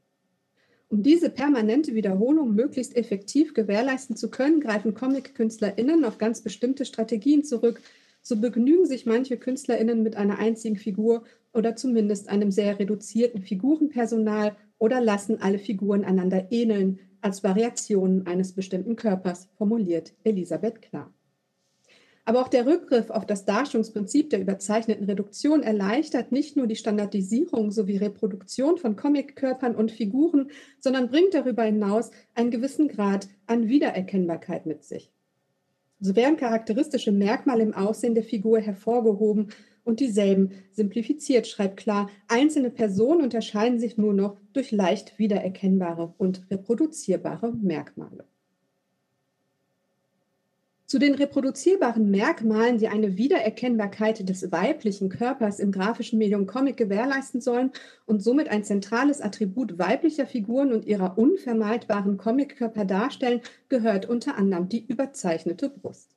Um 0.91 1.05
diese 1.05 1.31
permanente 1.31 1.95
Wiederholung 1.95 2.53
möglichst 2.57 2.97
effektiv 2.97 3.55
gewährleisten 3.55 4.17
zu 4.17 4.29
können, 4.29 4.61
greifen 4.61 4.93
Comic-KünstlerInnen 4.93 6.05
auf 6.05 6.19
ganz 6.19 6.43
bestimmte 6.43 6.85
Strategien 6.85 7.45
zurück. 7.45 7.81
So 8.23 8.37
begnügen 8.37 8.87
sich 8.87 9.07
manche 9.07 9.37
KünstlerInnen 9.37 10.03
mit 10.03 10.17
einer 10.17 10.41
einzigen 10.41 10.75
Figur 10.75 11.23
oder 11.55 11.77
zumindest 11.77 12.29
einem 12.29 12.51
sehr 12.51 12.81
reduzierten 12.81 13.41
Figurenpersonal 13.41 14.57
oder 14.79 15.01
lassen 15.01 15.41
alle 15.41 15.61
Figuren 15.61 16.05
einander 16.05 16.51
ähneln, 16.51 16.99
als 17.21 17.45
Variationen 17.45 18.27
eines 18.27 18.53
bestimmten 18.53 18.97
Körpers, 18.97 19.49
formuliert 19.57 20.13
Elisabeth 20.25 20.83
Klar. 20.83 21.15
Aber 22.31 22.43
auch 22.43 22.49
der 22.49 22.65
Rückgriff 22.65 23.11
auf 23.11 23.27
das 23.27 23.45
Darstellungsprinzip 23.45 24.31
der 24.31 24.41
überzeichneten 24.41 25.05
Reduktion 25.07 25.65
erleichtert 25.65 26.31
nicht 26.31 26.57
nur 26.57 26.69
die 26.69 26.77
Standardisierung 26.77 27.73
sowie 27.73 27.97
Reproduktion 27.97 28.79
von 28.79 28.95
Comic-Körpern 28.95 29.75
und 29.75 29.91
Figuren, 29.91 30.53
sondern 30.79 31.09
bringt 31.09 31.35
darüber 31.35 31.65
hinaus 31.65 32.13
einen 32.37 32.53
gewissen 32.53 32.87
Grad 32.87 33.27
an 33.49 33.69
Wiedererkennbarkeit 33.69 34.65
mit 34.65 34.85
sich. 34.85 35.11
So 35.99 36.15
werden 36.15 36.37
charakteristische 36.37 37.11
Merkmale 37.11 37.65
im 37.65 37.75
Aussehen 37.75 38.15
der 38.15 38.23
Figur 38.23 38.61
hervorgehoben 38.61 39.49
und 39.83 39.99
dieselben 39.99 40.53
simplifiziert, 40.71 41.49
schreibt 41.49 41.79
klar, 41.79 42.09
einzelne 42.29 42.71
Personen 42.71 43.23
unterscheiden 43.23 43.81
sich 43.81 43.99
nur 43.99 44.15
noch 44.15 44.37
durch 44.53 44.71
leicht 44.71 45.19
wiedererkennbare 45.19 46.15
und 46.17 46.49
reproduzierbare 46.49 47.53
Merkmale. 47.55 48.30
Zu 50.91 50.99
den 50.99 51.15
reproduzierbaren 51.15 52.11
Merkmalen, 52.11 52.79
die 52.79 52.89
eine 52.89 53.17
Wiedererkennbarkeit 53.17 54.29
des 54.29 54.51
weiblichen 54.51 55.09
Körpers 55.09 55.61
im 55.61 55.71
grafischen 55.71 56.19
Medium 56.19 56.49
Comic 56.49 56.77
gewährleisten 56.77 57.41
sollen 57.41 57.71
und 58.07 58.25
somit 58.25 58.49
ein 58.49 58.65
zentrales 58.65 59.21
Attribut 59.21 59.79
weiblicher 59.79 60.27
Figuren 60.27 60.73
und 60.73 60.85
ihrer 60.87 61.17
unvermeidbaren 61.17 62.17
Comickörper 62.17 62.85
darstellen, 62.85 63.41
gehört 63.69 64.09
unter 64.09 64.37
anderem 64.37 64.69
die 64.69 64.85
überzeichnete 64.85 65.69
Brust. 65.69 66.11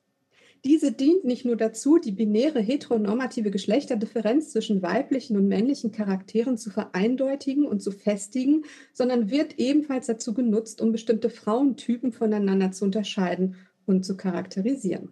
Diese 0.64 0.90
dient 0.90 1.24
nicht 1.24 1.44
nur 1.44 1.56
dazu, 1.56 1.98
die 1.98 2.10
binäre 2.10 2.58
heteronormative 2.58 3.52
Geschlechterdifferenz 3.52 4.50
zwischen 4.50 4.82
weiblichen 4.82 5.36
und 5.36 5.46
männlichen 5.46 5.92
Charakteren 5.92 6.58
zu 6.58 6.70
vereindeutigen 6.70 7.64
und 7.64 7.80
zu 7.80 7.92
festigen, 7.92 8.64
sondern 8.92 9.30
wird 9.30 9.60
ebenfalls 9.60 10.06
dazu 10.06 10.34
genutzt, 10.34 10.80
um 10.80 10.90
bestimmte 10.90 11.30
Frauentypen 11.30 12.10
voneinander 12.10 12.72
zu 12.72 12.84
unterscheiden 12.84 13.54
und 13.86 14.04
zu 14.04 14.16
charakterisieren. 14.16 15.10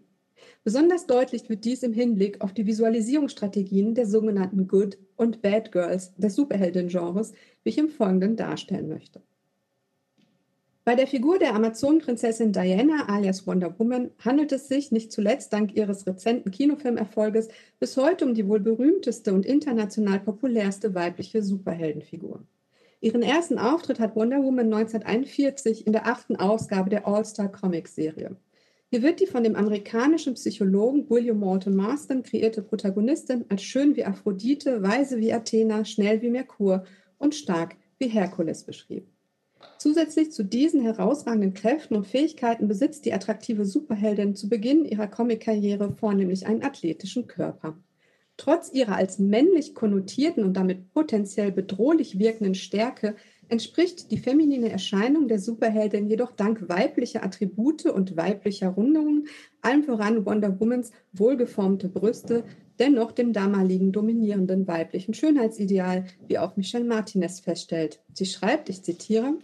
Besonders 0.65 1.07
deutlich 1.07 1.49
wird 1.49 1.65
dies 1.65 1.83
im 1.83 1.93
Hinblick 1.93 2.41
auf 2.41 2.53
die 2.53 2.67
Visualisierungsstrategien 2.67 3.95
der 3.95 4.07
sogenannten 4.07 4.69
Good- 4.69 4.99
und 5.17 5.43
Bad 5.43 5.73
Girls 5.73 6.15
des 6.17 6.35
Superhelden-Genres, 6.35 7.33
wie 7.65 7.71
ich 7.71 7.79
im 7.79 7.89
Folgenden 7.89 8.37
darstellen 8.37 8.89
möchte. 8.89 9.23
Bei 10.85 10.97
der 10.97 11.07
Figur 11.07 11.39
der 11.39 11.55
Amazonenprinzessin 11.55 12.53
Diana 12.53 13.09
alias 13.09 13.47
Wonder 13.47 13.79
Woman 13.79 14.11
handelt 14.19 14.51
es 14.51 14.67
sich 14.67 14.91
nicht 14.91 15.13
zuletzt 15.13 15.53
dank 15.53 15.77
ihres 15.77 16.09
rezenten 16.09 16.51
Kinofilmerfolges 16.51 17.49
bis 17.79 17.97
heute 17.97 18.25
um 18.25 18.35
die 18.35 18.49
wohl 18.49 18.59
berühmteste 18.59 19.33
und 19.33 19.47
international 19.47 20.19
populärste 20.19 20.93
weibliche 20.93 21.41
Superheldenfigur. 21.41 22.43
Ihren 23.01 23.23
ersten 23.23 23.59
Auftritt 23.59 24.01
hat 24.01 24.17
Wonder 24.17 24.43
Woman 24.43 24.73
1941 24.73 25.87
in 25.87 25.93
der 25.93 26.07
achten 26.07 26.35
Ausgabe 26.35 26.91
der 26.91 27.07
All-Star 27.07 27.51
Comics 27.51 27.95
Serie. 27.95 28.37
Hier 28.93 29.03
wird 29.03 29.21
die 29.21 29.27
von 29.27 29.43
dem 29.43 29.57
amerikanischen 29.57 30.35
Psychologen 30.35 31.09
William 31.09 31.41
Walton 31.41 31.75
Marston 31.75 32.23
kreierte 32.23 32.61
Protagonistin 32.61 33.47
als 33.49 33.63
schön 33.63 33.97
wie 33.97 34.05
Aphrodite, 34.05 34.83
weise 34.83 35.17
wie 35.17 35.33
Athena, 35.33 35.87
schnell 35.87 36.21
wie 36.21 36.29
Merkur 36.29 36.85
und 37.17 37.35
stark 37.35 37.77
wie 37.99 38.09
Herkules 38.09 38.65
beschrieben. 38.65 39.07
Zusätzlich 39.79 40.31
zu 40.31 40.43
diesen 40.43 40.83
herausragenden 40.83 41.55
Kräften 41.55 41.97
und 41.97 42.07
Fähigkeiten 42.07 42.69
besitzt 42.69 43.07
die 43.07 43.15
attraktive 43.15 43.65
Superheldin 43.65 44.35
zu 44.35 44.51
Beginn 44.51 44.85
ihrer 44.85 45.07
Comic-Karriere 45.07 45.95
vornehmlich 45.95 46.47
einen 46.47 46.63
athletischen 46.63 47.27
Körper. 47.27 47.79
Trotz 48.37 48.71
ihrer 48.75 48.97
als 48.97 49.19
männlich 49.19 49.75
konnotierten 49.75 50.45
und 50.45 50.55
damit 50.55 50.93
potenziell 50.93 51.51
bedrohlich 51.51 52.19
wirkenden 52.19 52.55
Stärke 52.55 53.17
entspricht 53.49 54.11
die 54.11 54.19
feminine 54.19 54.71
Erscheinung 54.71 55.29
der 55.29 55.39
Superheldin 55.39 56.09
jedoch 56.09 56.33
dank 56.33 56.69
weiblicher 56.69 57.23
Attribute 57.23 57.87
und 57.87 58.17
weiblicher 58.17 58.69
Rundungen, 58.69 59.29
allem 59.61 59.85
voran 59.85 60.25
Wonder 60.25 60.59
Womans 60.59 60.91
wohlgeformte 61.13 61.89
Brüste, 61.89 62.45
dennoch 62.79 63.13
dem 63.13 63.33
damaligen 63.33 63.93
dominierenden 63.93 64.67
weiblichen 64.67 65.15
Schönheitsideal, 65.15 66.07
wie 66.27 66.39
auch 66.39 66.57
Michelle 66.57 66.85
Martinez 66.85 67.41
feststellt. 67.41 68.01
Sie 68.15 68.27
schreibt, 68.27 68.69
ich 68.69 68.83
zitiere, 68.83 69.39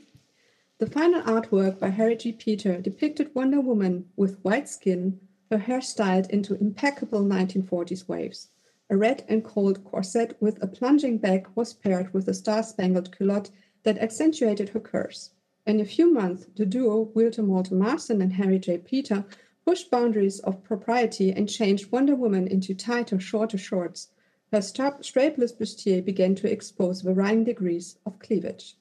The 0.81 0.87
final 0.87 1.23
artwork 1.23 1.81
by 1.81 1.91
Harry 1.91 2.15
G. 2.15 2.33
Peter 2.33 2.81
depicted 2.81 3.35
Wonder 3.35 3.65
Woman 3.65 4.11
with 4.17 4.39
white 4.45 4.69
skin, 4.69 5.19
her 5.51 5.59
hair 5.59 5.81
styled 5.81 6.31
into 6.31 6.55
impeccable 6.55 7.21
1940s 7.21 8.09
waves. 8.09 8.51
A 8.91 8.97
red 8.97 9.25
and 9.29 9.43
cold 9.43 9.85
corset 9.85 10.37
with 10.41 10.63
a 10.63 10.67
plunging 10.67 11.19
back 11.19 11.47
was 11.57 11.75
paired 11.75 12.15
with 12.15 12.29
a 12.29 12.33
star-spangled 12.33 13.11
culotte 13.11 13.51
that 13.83 13.99
accentuated 13.99 14.71
her 14.71 14.81
curves. 14.81 15.31
In 15.67 15.81
a 15.81 15.85
few 15.85 16.13
months, 16.13 16.47
the 16.57 16.65
duo, 16.65 17.11
Wilton 17.15 17.49
Walter 17.49 17.75
Marston 17.75 18.23
and 18.23 18.33
Harry 18.33 18.59
J. 18.59 18.79
Peter, 18.79 19.25
pushed 19.67 19.91
boundaries 19.91 20.41
of 20.41 20.65
propriety 20.65 21.31
and 21.31 21.49
changed 21.49 21.93
Wonder 21.93 22.15
Woman 22.15 22.47
into 22.47 22.75
tighter, 22.75 23.21
shorter 23.21 23.59
shorts. 23.59 24.09
Her 24.51 24.61
strapless 24.61 25.53
bustier 25.53 26.03
began 26.03 26.35
to 26.37 26.51
expose 26.51 27.03
varying 27.03 27.45
degrees 27.45 27.99
of 28.07 28.19
cleavage. 28.19 28.77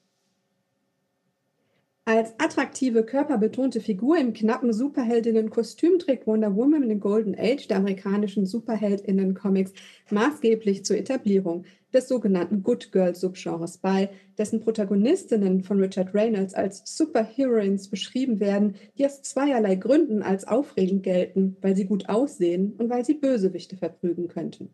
Als 2.05 2.31
attraktive, 2.37 3.03
körperbetonte 3.03 3.81
Figur 3.81 4.17
im 4.17 4.31
knappen 4.31 4.71
Superheldinnen-Kostüm 4.71 5.99
trägt 5.99 6.25
Wonder 6.25 6.55
Woman 6.55 6.87
den 6.87 7.01
Golden 7.01 7.35
Age 7.37 7.67
der 7.67 7.79
amerikanischen 7.79 8.45
Superheldinnen-Comics 8.45 9.73
maßgeblich 10.09 10.85
zur 10.85 10.95
Etablierung 10.95 11.65
des 11.97 12.07
sogenannten 12.07 12.61
Good 12.61 12.91
Girl-Subgenres 12.91 13.79
bei, 13.79 14.09
dessen 14.37 14.59
Protagonistinnen 14.59 15.63
von 15.63 15.79
Richard 15.79 16.13
Reynolds 16.13 16.53
als 16.53 16.83
Superheroines 16.85 17.89
beschrieben 17.89 18.39
werden, 18.39 18.75
die 18.97 19.05
aus 19.05 19.23
zweierlei 19.23 19.75
Gründen 19.75 20.21
als 20.21 20.47
aufregend 20.47 21.01
gelten, 21.01 21.57
weil 21.61 21.75
sie 21.75 21.85
gut 21.85 22.07
aussehen 22.07 22.73
und 22.77 22.89
weil 22.89 23.03
sie 23.03 23.15
Bösewichte 23.15 23.75
verprügen 23.77 24.27
könnten. 24.27 24.69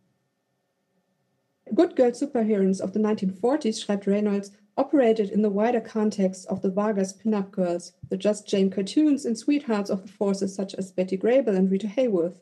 Good 1.73 1.95
Girl 1.95 2.13
Superheroines 2.13 2.81
of 2.81 2.91
the 2.93 2.99
1940s, 2.99 3.81
schreibt 3.81 4.05
Reynolds, 4.05 4.51
operated 4.75 5.29
in 5.29 5.41
the 5.41 5.49
wider 5.49 5.79
context 5.79 6.45
of 6.49 6.61
the 6.61 6.69
Vargas 6.69 7.13
pinup 7.13 7.51
girls, 7.51 7.93
the 8.09 8.17
Just 8.17 8.47
Jane 8.47 8.69
cartoons, 8.69 9.25
and 9.25 9.37
sweethearts 9.37 9.89
of 9.89 10.01
the 10.01 10.11
forces 10.11 10.53
such 10.53 10.75
as 10.75 10.91
Betty 10.91 11.17
Grable 11.17 11.55
and 11.55 11.71
Rita 11.71 11.87
Hayworth. 11.87 12.41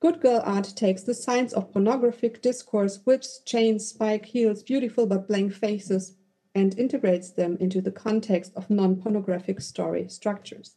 Good 0.00 0.22
girl 0.22 0.40
art 0.46 0.74
takes 0.76 1.02
the 1.02 1.12
signs 1.12 1.52
of 1.52 1.72
pornographic 1.72 2.40
discourse, 2.40 3.00
whips, 3.04 3.42
chains, 3.44 3.86
spike 3.86 4.24
heels, 4.24 4.62
beautiful 4.62 5.06
but 5.06 5.28
blank 5.28 5.52
faces, 5.52 6.16
and 6.54 6.78
integrates 6.78 7.30
them 7.30 7.58
into 7.60 7.82
the 7.82 7.90
context 7.90 8.52
of 8.56 8.70
non-pornographic 8.70 9.60
story 9.60 10.08
structures. 10.08 10.76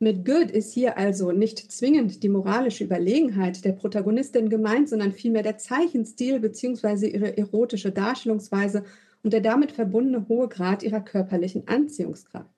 Mit 0.00 0.24
Good 0.24 0.50
ist 0.50 0.74
hier 0.74 0.98
also 0.98 1.30
nicht 1.30 1.70
zwingend 1.70 2.24
die 2.24 2.28
moralische 2.28 2.82
Überlegenheit 2.82 3.64
der 3.64 3.72
Protagonistin 3.72 4.48
gemeint, 4.48 4.88
sondern 4.88 5.12
vielmehr 5.12 5.44
der 5.44 5.58
Zeichenstil 5.58 6.40
bzw. 6.40 7.06
ihre 7.06 7.38
erotische 7.38 7.92
Darstellungsweise 7.92 8.84
und 9.22 9.32
der 9.32 9.40
damit 9.40 9.70
verbundene 9.70 10.26
hohe 10.28 10.48
Grad 10.48 10.82
ihrer 10.82 11.00
körperlichen 11.00 11.68
Anziehungskraft. 11.68 12.57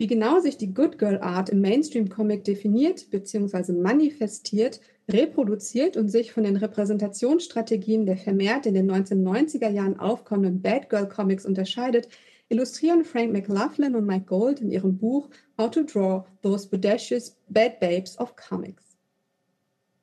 Wie 0.00 0.06
genau 0.06 0.40
sich 0.40 0.56
die 0.56 0.72
Good 0.72 0.96
Girl 0.96 1.18
Art 1.18 1.50
im 1.50 1.60
Mainstream-Comic 1.60 2.44
definiert 2.44 3.10
bzw. 3.10 3.72
manifestiert, 3.72 4.80
reproduziert 5.10 5.98
und 5.98 6.08
sich 6.08 6.32
von 6.32 6.44
den 6.44 6.56
Repräsentationsstrategien 6.56 8.06
der 8.06 8.16
vermehrt 8.16 8.64
in 8.64 8.72
den 8.72 8.90
1990er 8.90 9.68
Jahren 9.68 10.00
aufkommenden 10.00 10.62
Bad 10.62 10.88
Girl 10.88 11.06
Comics 11.06 11.44
unterscheidet, 11.44 12.08
illustrieren 12.48 13.04
Frank 13.04 13.30
McLaughlin 13.30 13.94
und 13.94 14.06
Mike 14.06 14.24
Gold 14.24 14.62
in 14.62 14.70
ihrem 14.70 14.96
Buch 14.96 15.28
How 15.58 15.70
to 15.70 15.82
Draw 15.82 16.24
Those 16.40 16.66
Bodacious 16.70 17.36
Bad 17.50 17.78
Babes 17.78 18.18
of 18.18 18.34
Comics. 18.36 18.96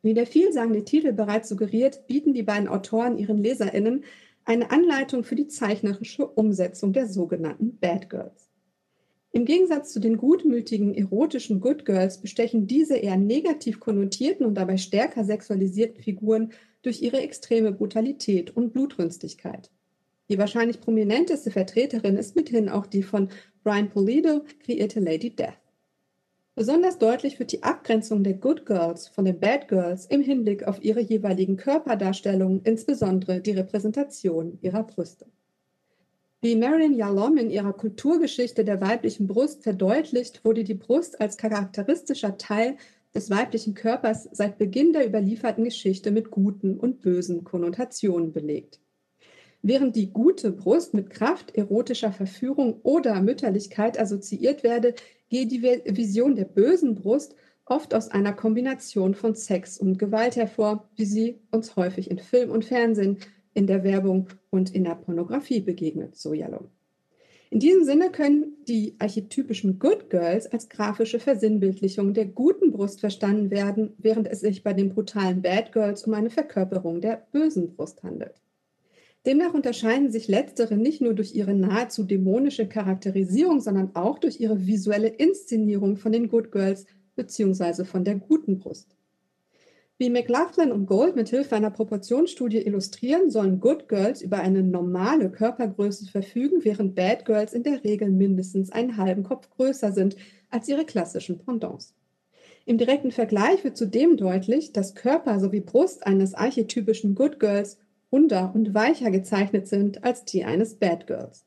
Wie 0.03 0.13
der 0.13 0.27
vielsagende 0.27 0.85
Titel 0.85 1.11
bereits 1.11 1.49
suggeriert, 1.49 2.05
bieten 2.05 2.35
die 2.35 2.43
beiden 2.43 2.67
Autoren 2.67 3.17
ihren 3.17 3.39
LeserInnen 3.39 4.03
eine 4.45 4.69
Anleitung 4.69 5.23
für 5.23 5.35
die 5.35 5.47
zeichnerische 5.47 6.27
Umsetzung 6.27 6.93
der 6.93 7.07
sogenannten 7.07 7.79
Bad 7.79 8.11
Girls. 8.11 8.46
Im 9.31 9.45
Gegensatz 9.45 9.93
zu 9.93 9.99
den 9.99 10.17
gutmütigen, 10.17 10.93
erotischen 10.93 11.59
Good 11.59 11.85
Girls 11.85 12.21
bestechen 12.21 12.65
diese 12.65 12.97
eher 12.97 13.17
negativ 13.17 13.79
konnotierten 13.79 14.45
und 14.45 14.55
dabei 14.55 14.77
stärker 14.77 15.25
sexualisierten 15.25 16.01
Figuren 16.01 16.51
durch 16.81 17.01
ihre 17.01 17.19
extreme 17.19 17.71
Brutalität 17.71 18.55
und 18.55 18.73
Blutrünstigkeit. 18.73 19.69
Die 20.29 20.37
wahrscheinlich 20.37 20.81
prominenteste 20.81 21.51
Vertreterin 21.51 22.17
ist 22.17 22.35
mithin 22.35 22.69
auch 22.69 22.85
die 22.85 23.03
von 23.03 23.29
Brian 23.63 23.89
Pulido 23.89 24.43
kreierte 24.63 24.99
Lady 24.99 25.35
Death. 25.35 25.57
Besonders 26.55 26.97
deutlich 26.97 27.37
wird 27.37 27.51
die 27.51 27.61
Abgrenzung 27.61 28.23
der 28.23 28.33
Good 28.33 28.65
Girls 28.65 29.07
von 29.07 29.25
den 29.25 29.39
Bad 29.39 29.67
Girls 29.67 30.07
im 30.07 30.21
Hinblick 30.21 30.63
auf 30.63 30.83
ihre 30.83 31.01
jeweiligen 31.01 31.55
Körperdarstellungen, 31.55 32.61
insbesondere 32.63 33.41
die 33.41 33.51
Repräsentation 33.51 34.57
ihrer 34.61 34.83
Brüste. 34.83 35.27
Wie 36.47 36.55
Marilyn 36.55 36.93
Yalom 36.93 37.35
in 37.35 37.49
ihrer 37.49 37.73
Kulturgeschichte 37.73 38.63
der 38.63 38.79
weiblichen 38.79 39.27
Brust 39.27 39.63
verdeutlicht, 39.63 40.45
wurde 40.45 40.63
die 40.63 40.75
Brust 40.75 41.19
als 41.19 41.35
charakteristischer 41.35 42.37
Teil 42.37 42.77
des 43.13 43.29
weiblichen 43.29 43.73
Körpers 43.73 44.29
seit 44.31 44.57
Beginn 44.57 44.93
der 44.93 45.05
überlieferten 45.05 45.65
Geschichte 45.65 46.09
mit 46.09 46.31
guten 46.31 46.77
und 46.77 47.01
bösen 47.01 47.43
Konnotationen 47.43 48.31
belegt. 48.31 48.79
Während 49.61 49.97
die 49.97 50.13
gute 50.13 50.51
Brust 50.51 50.93
mit 50.93 51.09
Kraft, 51.09 51.53
erotischer 51.57 52.13
Verführung 52.13 52.79
oder 52.81 53.21
Mütterlichkeit 53.21 53.99
assoziiert 53.99 54.63
werde, 54.63 54.95
gehe 55.27 55.47
die 55.47 55.61
Vision 55.61 56.35
der 56.35 56.45
bösen 56.45 56.95
Brust 56.95 57.35
oft 57.65 57.93
aus 57.93 58.07
einer 58.07 58.31
Kombination 58.31 59.15
von 59.15 59.35
Sex 59.35 59.77
und 59.77 59.99
Gewalt 59.99 60.37
hervor, 60.37 60.87
wie 60.95 61.03
sie 61.03 61.41
uns 61.51 61.75
häufig 61.75 62.09
in 62.09 62.19
Film 62.19 62.51
und 62.51 62.63
Fernsehen, 62.63 63.17
in 63.57 63.65
der 63.65 63.83
Werbung 63.83 64.27
und 64.51 64.75
in 64.75 64.83
der 64.83 64.93
Pornografie 64.93 65.61
begegnet, 65.61 66.15
so 66.15 66.31
Yellow. 66.31 66.69
In 67.49 67.59
diesem 67.59 67.85
Sinne 67.85 68.11
können 68.11 68.57
die 68.67 68.95
archetypischen 68.99 69.79
Good 69.79 70.11
Girls 70.11 70.45
als 70.45 70.69
grafische 70.69 71.19
Versinnbildlichung 71.19 72.13
der 72.13 72.25
guten 72.25 72.71
Brust 72.71 72.99
verstanden 72.99 73.49
werden, 73.49 73.93
während 73.97 74.27
es 74.27 74.41
sich 74.41 74.61
bei 74.61 74.73
den 74.73 74.89
brutalen 74.89 75.41
Bad 75.41 75.71
Girls 75.71 76.03
um 76.03 76.13
eine 76.13 76.29
Verkörperung 76.29 77.01
der 77.01 77.25
bösen 77.31 77.73
Brust 77.73 78.03
handelt. 78.03 78.43
Demnach 79.25 79.55
unterscheiden 79.55 80.11
sich 80.11 80.27
letztere 80.27 80.77
nicht 80.77 81.01
nur 81.01 81.15
durch 81.15 81.33
ihre 81.33 81.55
nahezu 81.55 82.03
dämonische 82.03 82.67
Charakterisierung, 82.67 83.59
sondern 83.59 83.95
auch 83.95 84.19
durch 84.19 84.39
ihre 84.39 84.67
visuelle 84.67 85.07
Inszenierung 85.07 85.97
von 85.97 86.11
den 86.11 86.29
Good 86.29 86.51
Girls 86.51 86.85
bzw. 87.15 87.85
von 87.85 88.03
der 88.03 88.15
guten 88.17 88.59
Brust. 88.59 88.96
Wie 89.99 90.11
McLaughlin 90.11 90.71
und 90.71 90.85
Gold 90.85 91.15
mit 91.15 91.29
Hilfe 91.29 91.55
einer 91.55 91.71
Proportionsstudie 91.71 92.61
illustrieren, 92.61 93.31
sollen 93.31 93.59
Good 93.59 93.89
Girls 93.89 94.21
über 94.21 94.37
eine 94.37 94.61
normale 94.61 95.31
Körpergröße 95.31 96.05
verfügen, 96.05 96.63
während 96.63 96.93
Bad 96.93 97.25
Girls 97.25 97.53
in 97.53 97.63
der 97.63 97.83
Regel 97.83 98.11
mindestens 98.11 98.71
einen 98.71 98.97
halben 98.97 99.23
Kopf 99.23 99.49
größer 99.49 99.91
sind 99.91 100.15
als 100.51 100.69
ihre 100.69 100.85
klassischen 100.85 101.39
Pendants. 101.39 101.95
Im 102.67 102.77
direkten 102.77 103.09
Vergleich 103.09 103.63
wird 103.63 103.75
zudem 103.75 104.17
deutlich, 104.17 104.71
dass 104.71 104.93
Körper 104.93 105.39
sowie 105.39 105.61
Brust 105.61 106.05
eines 106.05 106.35
archetypischen 106.35 107.15
Good 107.15 107.39
Girls 107.39 107.79
runder 108.11 108.51
und 108.53 108.75
weicher 108.75 109.09
gezeichnet 109.09 109.67
sind 109.67 110.03
als 110.03 110.25
die 110.25 110.43
eines 110.45 110.75
Bad 110.75 111.07
Girls. 111.07 111.43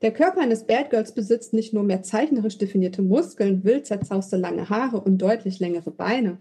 Der 0.00 0.12
Körper 0.12 0.40
eines 0.40 0.64
Bad 0.64 0.88
Girls 0.88 1.12
besitzt 1.12 1.52
nicht 1.52 1.74
nur 1.74 1.82
mehr 1.82 2.02
zeichnerisch 2.02 2.56
definierte 2.56 3.02
Muskeln, 3.02 3.62
wild 3.62 3.84
zerzauste 3.84 4.38
lange 4.38 4.70
Haare 4.70 5.02
und 5.02 5.18
deutlich 5.18 5.60
längere 5.60 5.90
Beine, 5.90 6.38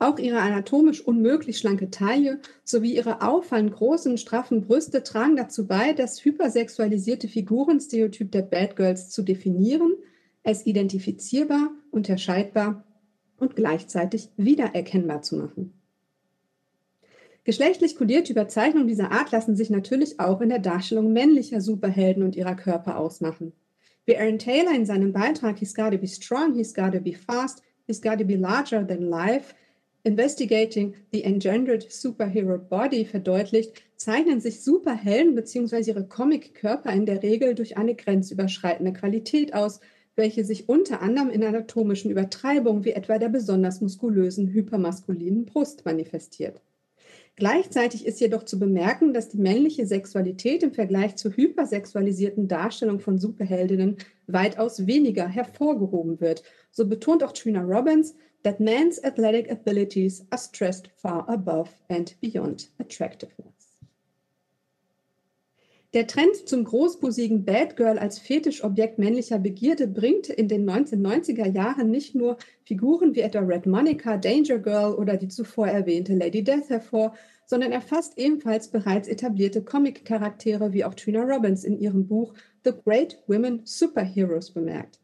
auch 0.00 0.18
ihre 0.18 0.40
anatomisch 0.40 1.02
unmöglich 1.02 1.58
schlanke 1.58 1.90
Taille 1.90 2.40
sowie 2.64 2.96
ihre 2.96 3.22
auffallend 3.22 3.72
großen, 3.72 4.16
straffen 4.16 4.62
Brüste 4.62 5.02
tragen 5.02 5.36
dazu 5.36 5.66
bei, 5.66 5.92
das 5.92 6.24
hypersexualisierte 6.24 7.28
Figurenstereotyp 7.28 8.32
der 8.32 8.42
Bad 8.42 8.76
Girls 8.76 9.10
zu 9.10 9.22
definieren, 9.22 9.92
es 10.42 10.64
identifizierbar, 10.64 11.70
unterscheidbar 11.90 12.84
und 13.36 13.56
gleichzeitig 13.56 14.30
wiedererkennbar 14.38 15.20
zu 15.20 15.36
machen. 15.36 15.74
Geschlechtlich 17.44 17.96
kodierte 17.96 18.32
Überzeichnungen 18.32 18.88
dieser 18.88 19.12
Art 19.12 19.32
lassen 19.32 19.54
sich 19.54 19.68
natürlich 19.68 20.18
auch 20.18 20.40
in 20.40 20.48
der 20.48 20.58
Darstellung 20.60 21.12
männlicher 21.12 21.60
Superhelden 21.60 22.22
und 22.22 22.36
ihrer 22.36 22.54
Körper 22.54 22.98
ausmachen. 22.98 23.52
Wie 24.06 24.16
Aaron 24.16 24.38
Taylor 24.38 24.74
in 24.74 24.86
seinem 24.86 25.12
Beitrag 25.12 25.58
He's 25.58 25.74
Gotta 25.74 25.98
Be 25.98 26.08
Strong, 26.08 26.54
He's 26.54 26.74
Gotta 26.74 27.00
Be 27.00 27.12
Fast, 27.12 27.62
He's 27.86 28.00
Gotta 28.00 28.24
Be 28.24 28.36
Larger 28.36 28.86
Than 28.86 29.02
Life 29.02 29.54
Investigating 30.02 30.94
the 31.12 31.24
Engendered 31.24 31.90
Superhero 31.90 32.58
Body 32.58 33.04
verdeutlicht, 33.04 33.82
zeichnen 33.96 34.40
sich 34.40 34.62
Superhelden 34.62 35.34
bzw. 35.34 35.90
ihre 35.90 36.06
Comic-Körper 36.06 36.90
in 36.92 37.04
der 37.04 37.22
Regel 37.22 37.54
durch 37.54 37.76
eine 37.76 37.94
grenzüberschreitende 37.94 38.94
Qualität 38.94 39.52
aus, 39.52 39.80
welche 40.16 40.44
sich 40.44 40.68
unter 40.68 41.02
anderem 41.02 41.30
in 41.30 41.44
anatomischen 41.44 42.10
Übertreibungen 42.10 42.84
wie 42.84 42.92
etwa 42.92 43.18
der 43.18 43.28
besonders 43.28 43.80
muskulösen 43.80 44.48
hypermaskulinen 44.48 45.44
Brust 45.44 45.84
manifestiert. 45.84 46.62
Gleichzeitig 47.36 48.06
ist 48.06 48.20
jedoch 48.20 48.44
zu 48.44 48.58
bemerken, 48.58 49.14
dass 49.14 49.28
die 49.28 49.38
männliche 49.38 49.86
Sexualität 49.86 50.62
im 50.62 50.72
Vergleich 50.72 51.16
zur 51.16 51.36
hypersexualisierten 51.36 52.48
Darstellung 52.48 53.00
von 53.00 53.18
Superheldinnen 53.18 53.96
weitaus 54.26 54.86
weniger 54.86 55.26
hervorgehoben 55.26 56.20
wird. 56.20 56.42
So 56.70 56.86
betont 56.86 57.22
auch 57.22 57.32
Trina 57.32 57.62
Robbins, 57.62 58.14
that 58.42 58.60
man's 58.60 59.02
athletic 59.04 59.50
abilities 59.50 60.24
are 60.30 60.38
stressed 60.38 60.88
far 60.96 61.24
above 61.28 61.70
and 61.88 62.14
beyond 62.20 62.68
attractiveness. 62.78 63.60
Der 65.92 66.06
Trend 66.06 66.48
zum 66.48 66.62
großbusigen 66.62 67.44
Bad 67.44 67.76
Girl 67.76 67.98
als 67.98 68.20
Fetischobjekt 68.20 69.00
männlicher 69.00 69.40
Begierde 69.40 69.88
bringt 69.88 70.28
in 70.28 70.46
den 70.46 70.64
1990er 70.64 71.50
Jahren 71.50 71.90
nicht 71.90 72.14
nur 72.14 72.36
Figuren 72.64 73.16
wie 73.16 73.22
etwa 73.22 73.40
Red 73.40 73.66
Monica, 73.66 74.16
Danger 74.16 74.60
Girl 74.60 74.94
oder 74.94 75.16
die 75.16 75.26
zuvor 75.26 75.66
erwähnte 75.66 76.14
Lady 76.14 76.44
Death 76.44 76.68
hervor, 76.68 77.16
sondern 77.44 77.72
erfasst 77.72 78.16
ebenfalls 78.18 78.68
bereits 78.68 79.08
etablierte 79.08 79.64
Comic-Charaktere 79.64 80.72
wie 80.72 80.84
auch 80.84 80.94
Trina 80.94 81.24
Robbins 81.24 81.64
in 81.64 81.80
ihrem 81.80 82.06
Buch 82.06 82.34
The 82.62 82.70
Great 82.84 83.18
Women 83.26 83.62
Superheroes 83.64 84.52
bemerkt. 84.52 85.00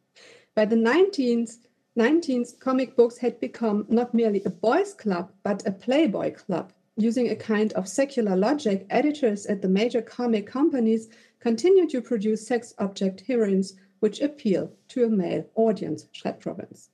By 0.54 0.66
the 0.70 0.76
19th 0.76 1.65
19th, 1.96 2.58
comic 2.58 2.94
books 2.94 3.18
had 3.18 3.40
become 3.40 3.86
not 3.88 4.12
merely 4.12 4.42
a 4.44 4.50
boys' 4.50 4.92
club, 4.92 5.32
but 5.42 5.66
a 5.66 5.72
playboy 5.72 6.34
club. 6.34 6.72
Using 6.96 7.30
a 7.30 7.36
kind 7.36 7.72
of 7.72 7.88
secular 7.88 8.36
logic, 8.36 8.86
editors 8.90 9.46
at 9.46 9.62
the 9.62 9.68
major 9.68 10.02
comic 10.02 10.46
companies 10.46 11.08
continued 11.40 11.90
to 11.90 12.02
produce 12.02 12.46
sex 12.46 12.74
object 12.78 13.22
heroines 13.26 13.74
which 14.00 14.20
appeal 14.20 14.72
to 14.88 15.04
a 15.04 15.08
male 15.08 15.46
audience, 15.54 16.06
schreibt 16.12 16.44
Robbins. 16.44 16.90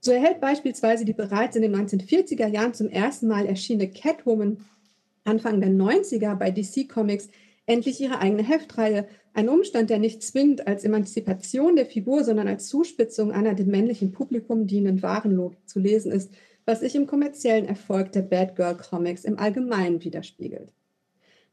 So 0.00 0.12
erhält 0.12 0.40
beispielsweise 0.40 1.04
die 1.04 1.14
bereits 1.14 1.56
in 1.56 1.62
den 1.62 1.74
1940er 1.74 2.46
Jahren 2.46 2.74
zum 2.74 2.88
ersten 2.88 3.28
Mal 3.28 3.46
erschienene 3.46 3.90
Catwoman 3.90 4.64
Anfang 5.24 5.60
der 5.60 5.70
90er 5.70 6.34
bei 6.34 6.50
DC 6.50 6.88
Comics 6.88 7.28
endlich 7.66 8.00
ihre 8.00 8.18
eigene 8.18 8.42
Heftreihe. 8.42 9.06
Ein 9.32 9.48
Umstand, 9.48 9.90
der 9.90 9.98
nicht 9.98 10.22
zwingend 10.22 10.66
als 10.66 10.84
Emanzipation 10.84 11.76
der 11.76 11.86
Figur, 11.86 12.24
sondern 12.24 12.48
als 12.48 12.68
Zuspitzung 12.68 13.32
einer 13.32 13.54
dem 13.54 13.68
männlichen 13.68 14.12
Publikum 14.12 14.66
dienenden 14.66 15.02
Warenlogik 15.02 15.68
zu 15.68 15.80
lesen 15.80 16.12
ist, 16.12 16.32
was 16.64 16.80
sich 16.80 16.94
im 16.94 17.06
kommerziellen 17.06 17.66
Erfolg 17.66 18.12
der 18.12 18.22
Bad 18.22 18.56
Girl 18.56 18.76
Comics 18.76 19.24
im 19.24 19.38
Allgemeinen 19.38 20.02
widerspiegelt. 20.02 20.72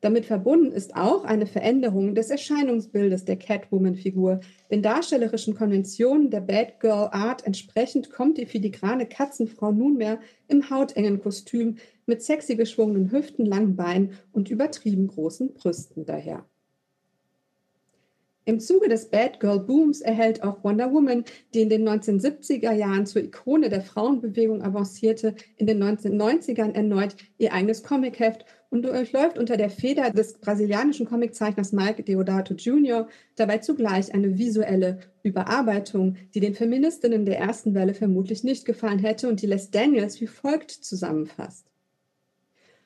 Damit 0.01 0.25
verbunden 0.25 0.71
ist 0.71 0.95
auch 0.95 1.23
eine 1.23 1.45
Veränderung 1.45 2.15
des 2.15 2.31
Erscheinungsbildes 2.31 3.23
der 3.23 3.37
Catwoman-Figur. 3.37 4.39
Den 4.71 4.81
darstellerischen 4.81 5.53
Konventionen 5.53 6.31
der 6.31 6.41
Bad 6.41 6.79
Girl 6.79 7.09
Art 7.11 7.45
entsprechend 7.45 8.09
kommt 8.09 8.39
die 8.39 8.47
filigrane 8.47 9.05
Katzenfrau 9.05 9.71
nunmehr 9.71 10.19
im 10.47 10.71
hautengen 10.71 11.21
Kostüm 11.21 11.77
mit 12.07 12.23
sexy 12.23 12.55
geschwungenen 12.55 13.11
Hüften, 13.11 13.45
langen 13.45 13.75
Beinen 13.75 14.17
und 14.31 14.49
übertrieben 14.49 15.07
großen 15.07 15.53
Brüsten 15.53 16.03
daher. 16.03 16.45
Im 18.45 18.59
Zuge 18.59 18.89
des 18.89 19.07
Bad 19.07 19.39
Girl 19.39 19.59
Booms 19.59 20.01
erhält 20.01 20.41
auch 20.41 20.63
Wonder 20.63 20.91
Woman, 20.91 21.25
die 21.53 21.61
in 21.61 21.69
den 21.69 21.87
1970er 21.87 22.71
Jahren 22.71 23.05
zur 23.05 23.21
Ikone 23.21 23.69
der 23.69 23.81
Frauenbewegung 23.81 24.63
avancierte, 24.63 25.35
in 25.57 25.67
den 25.67 25.81
1990ern 25.83 26.73
erneut 26.73 27.15
ihr 27.37 27.53
eigenes 27.53 27.83
Comicheft 27.83 28.45
und 28.71 28.83
durchläuft 28.83 29.37
unter 29.37 29.57
der 29.57 29.69
Feder 29.69 30.09
des 30.11 30.33
brasilianischen 30.39 31.05
Comiczeichners 31.05 31.73
Mike 31.73 32.03
Deodato 32.03 32.53
Jr. 32.53 33.07
dabei 33.35 33.57
zugleich 33.57 34.13
eine 34.13 34.37
visuelle 34.37 35.01
Überarbeitung, 35.23 36.15
die 36.33 36.39
den 36.39 36.55
Feministinnen 36.55 37.25
der 37.25 37.37
ersten 37.37 37.75
Welle 37.75 37.93
vermutlich 37.93 38.45
nicht 38.45 38.65
gefallen 38.65 38.99
hätte 38.99 39.27
und 39.27 39.41
die 39.41 39.47
Les 39.47 39.69
Daniels 39.69 40.21
wie 40.21 40.27
folgt 40.27 40.71
zusammenfasst. 40.71 41.67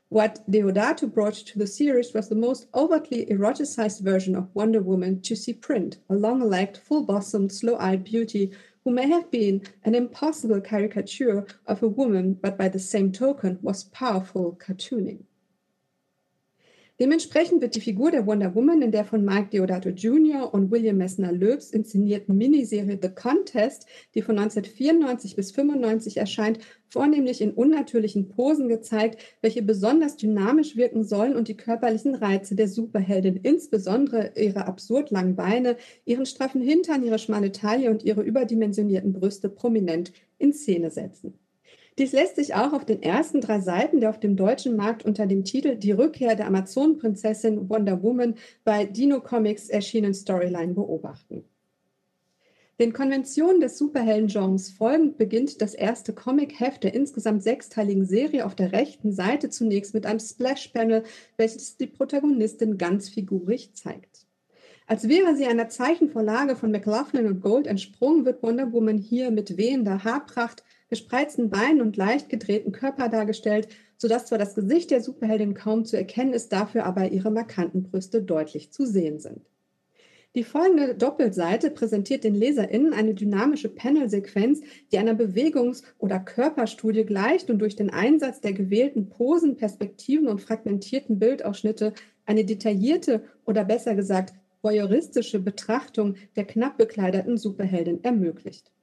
What 0.09 0.41
Deodato 0.47 1.07
brought 1.07 1.45
to 1.47 1.59
the 1.59 1.67
series 1.67 2.15
was 2.15 2.29
the 2.29 2.35
most 2.35 2.67
overtly 2.73 3.27
eroticized 3.29 4.01
version 4.01 4.35
of 4.35 4.47
Wonder 4.55 4.83
Woman 4.83 5.21
to 5.21 5.35
see 5.35 5.53
print, 5.53 5.99
a 6.09 6.15
long-legged, 6.15 6.77
full-bosomed, 6.77 7.51
slow-eyed 7.51 8.03
beauty 8.03 8.51
who 8.83 8.91
may 8.91 9.07
have 9.07 9.29
been 9.29 9.61
an 9.83 9.93
impossible 9.93 10.61
caricature 10.61 11.45
of 11.67 11.83
a 11.83 11.87
woman, 11.87 12.33
but 12.33 12.57
by 12.57 12.69
the 12.69 12.79
same 12.79 13.11
token 13.11 13.59
was 13.61 13.83
powerful 13.85 14.57
cartooning. 14.59 15.25
Dementsprechend 16.97 17.61
wird 17.61 17.75
die 17.75 17.81
Figur 17.81 18.09
der 18.09 18.25
Wonder 18.25 18.55
Woman 18.55 18.81
in 18.81 18.93
der 18.93 19.03
von 19.03 19.25
Mike 19.25 19.49
Deodato 19.51 19.89
Jr. 19.89 20.53
und 20.53 20.71
William 20.71 20.95
Messner 20.95 21.33
Loebs 21.33 21.71
inszenierten 21.71 22.37
Miniserie 22.37 22.97
The 23.01 23.09
Contest, 23.09 23.85
die 24.13 24.21
von 24.21 24.39
1994 24.39 25.35
bis 25.35 25.49
1995 25.49 26.15
erscheint, 26.15 26.59
vornehmlich 26.87 27.41
in 27.41 27.51
unnatürlichen 27.51 28.29
Posen 28.29 28.69
gezeigt, 28.69 29.21
welche 29.41 29.61
besonders 29.61 30.15
dynamisch 30.15 30.77
wirken 30.77 31.03
sollen 31.03 31.35
und 31.35 31.49
die 31.49 31.57
körperlichen 31.57 32.15
Reize 32.15 32.55
der 32.55 32.69
Superheldin, 32.69 33.41
insbesondere 33.43 34.31
ihre 34.37 34.65
absurd 34.65 35.11
langen 35.11 35.35
Beine, 35.35 35.75
ihren 36.05 36.25
straffen 36.25 36.61
Hintern, 36.61 37.03
ihre 37.03 37.19
schmale 37.19 37.51
Taille 37.51 37.91
und 37.91 38.03
ihre 38.03 38.21
überdimensionierten 38.21 39.11
Brüste 39.11 39.49
prominent 39.49 40.13
in 40.37 40.53
Szene 40.53 40.89
setzen. 40.91 41.33
Dies 41.97 42.11
lässt 42.11 42.35
sich 42.35 42.55
auch 42.55 42.73
auf 42.73 42.83
den 42.83 43.01
ersten 43.01 43.39
drei 43.39 43.61
Seiten 43.61 44.01
der 44.01 44.09
auf 44.09 44.19
dem 44.19 44.35
deutschen 44.35 44.75
Markt 44.75 45.05
unter 45.05 45.27
dem 45.27 45.45
Titel 45.45 45.77
Die 45.77 45.93
Rückkehr 45.93 46.35
der 46.35 46.47
Amazonenprinzessin 46.47 47.69
Wonder 47.69 48.03
Woman 48.03 48.35
bei 48.65 48.85
Dino 48.85 49.21
Comics 49.21 49.69
erschienenen 49.69 50.13
Storyline 50.13 50.73
beobachten. 50.73 51.45
Den 52.81 52.91
Konventionen 52.91 53.61
des 53.61 53.77
Superhelden-Genres 53.77 54.71
folgend 54.71 55.17
beginnt 55.17 55.61
das 55.61 55.73
erste 55.73 56.11
Comic-Heft 56.11 56.83
der 56.83 56.93
insgesamt 56.93 57.41
sechsteiligen 57.41 58.05
Serie 58.05 58.45
auf 58.45 58.55
der 58.55 58.73
rechten 58.73 59.13
Seite 59.13 59.49
zunächst 59.49 59.93
mit 59.93 60.05
einem 60.05 60.19
Splash-Panel, 60.19 61.03
welches 61.37 61.77
die 61.77 61.87
Protagonistin 61.87 62.77
ganz 62.77 63.07
figurig 63.07 63.73
zeigt. 63.73 64.25
Als 64.87 65.07
wäre 65.07 65.37
sie 65.37 65.45
einer 65.45 65.69
Zeichenvorlage 65.69 66.57
von 66.57 66.71
McLaughlin 66.71 67.27
und 67.27 67.39
Gold 67.39 67.65
entsprungen, 67.65 68.25
wird 68.25 68.43
Wonder 68.43 68.73
Woman 68.73 68.97
hier 68.97 69.31
mit 69.31 69.55
wehender 69.55 70.03
Haarpracht, 70.03 70.65
gespreizten 70.89 71.49
Beinen 71.49 71.81
und 71.81 71.97
leicht 71.97 72.29
gedrehten 72.29 72.71
Körper 72.71 73.09
dargestellt, 73.09 73.67
sodass 73.97 74.27
zwar 74.27 74.37
das 74.37 74.55
Gesicht 74.55 74.91
der 74.91 75.01
Superheldin 75.01 75.53
kaum 75.53 75.85
zu 75.85 75.97
erkennen 75.97 76.33
ist, 76.33 76.51
dafür 76.51 76.85
aber 76.85 77.11
ihre 77.11 77.31
markanten 77.31 77.83
Brüste 77.83 78.21
deutlich 78.21 78.71
zu 78.71 78.85
sehen 78.85 79.19
sind. 79.19 79.41
Die 80.35 80.43
folgende 80.43 80.95
Doppelseite 80.95 81.71
präsentiert 81.71 82.25
den 82.25 82.35
LeserInnen 82.35 82.93
eine 82.93 83.13
dynamische 83.13 83.69
Panelsequenz, 83.69 84.61
die 84.91 84.97
einer 84.97 85.13
Bewegungs- 85.13 85.83
oder 85.97 86.19
Körperstudie 86.19 87.05
gleicht 87.05 87.49
und 87.49 87.59
durch 87.59 87.77
den 87.77 87.89
Einsatz 87.89 88.41
der 88.41 88.51
gewählten 88.51 89.07
Posen, 89.07 89.55
Perspektiven 89.55 90.27
und 90.27 90.41
fragmentierten 90.41 91.19
Bildausschnitte 91.19 91.93
eine 92.25 92.43
detaillierte 92.43 93.23
oder 93.45 93.63
besser 93.63 93.95
gesagt 93.95 94.33
voyeuristische 94.61 95.39
Betrachtung 95.39 96.15
der 96.35 96.43
knapp 96.43 96.77
bekleideten 96.77 97.37
Superheldin 97.37 98.03
ermöglicht. 98.03 98.74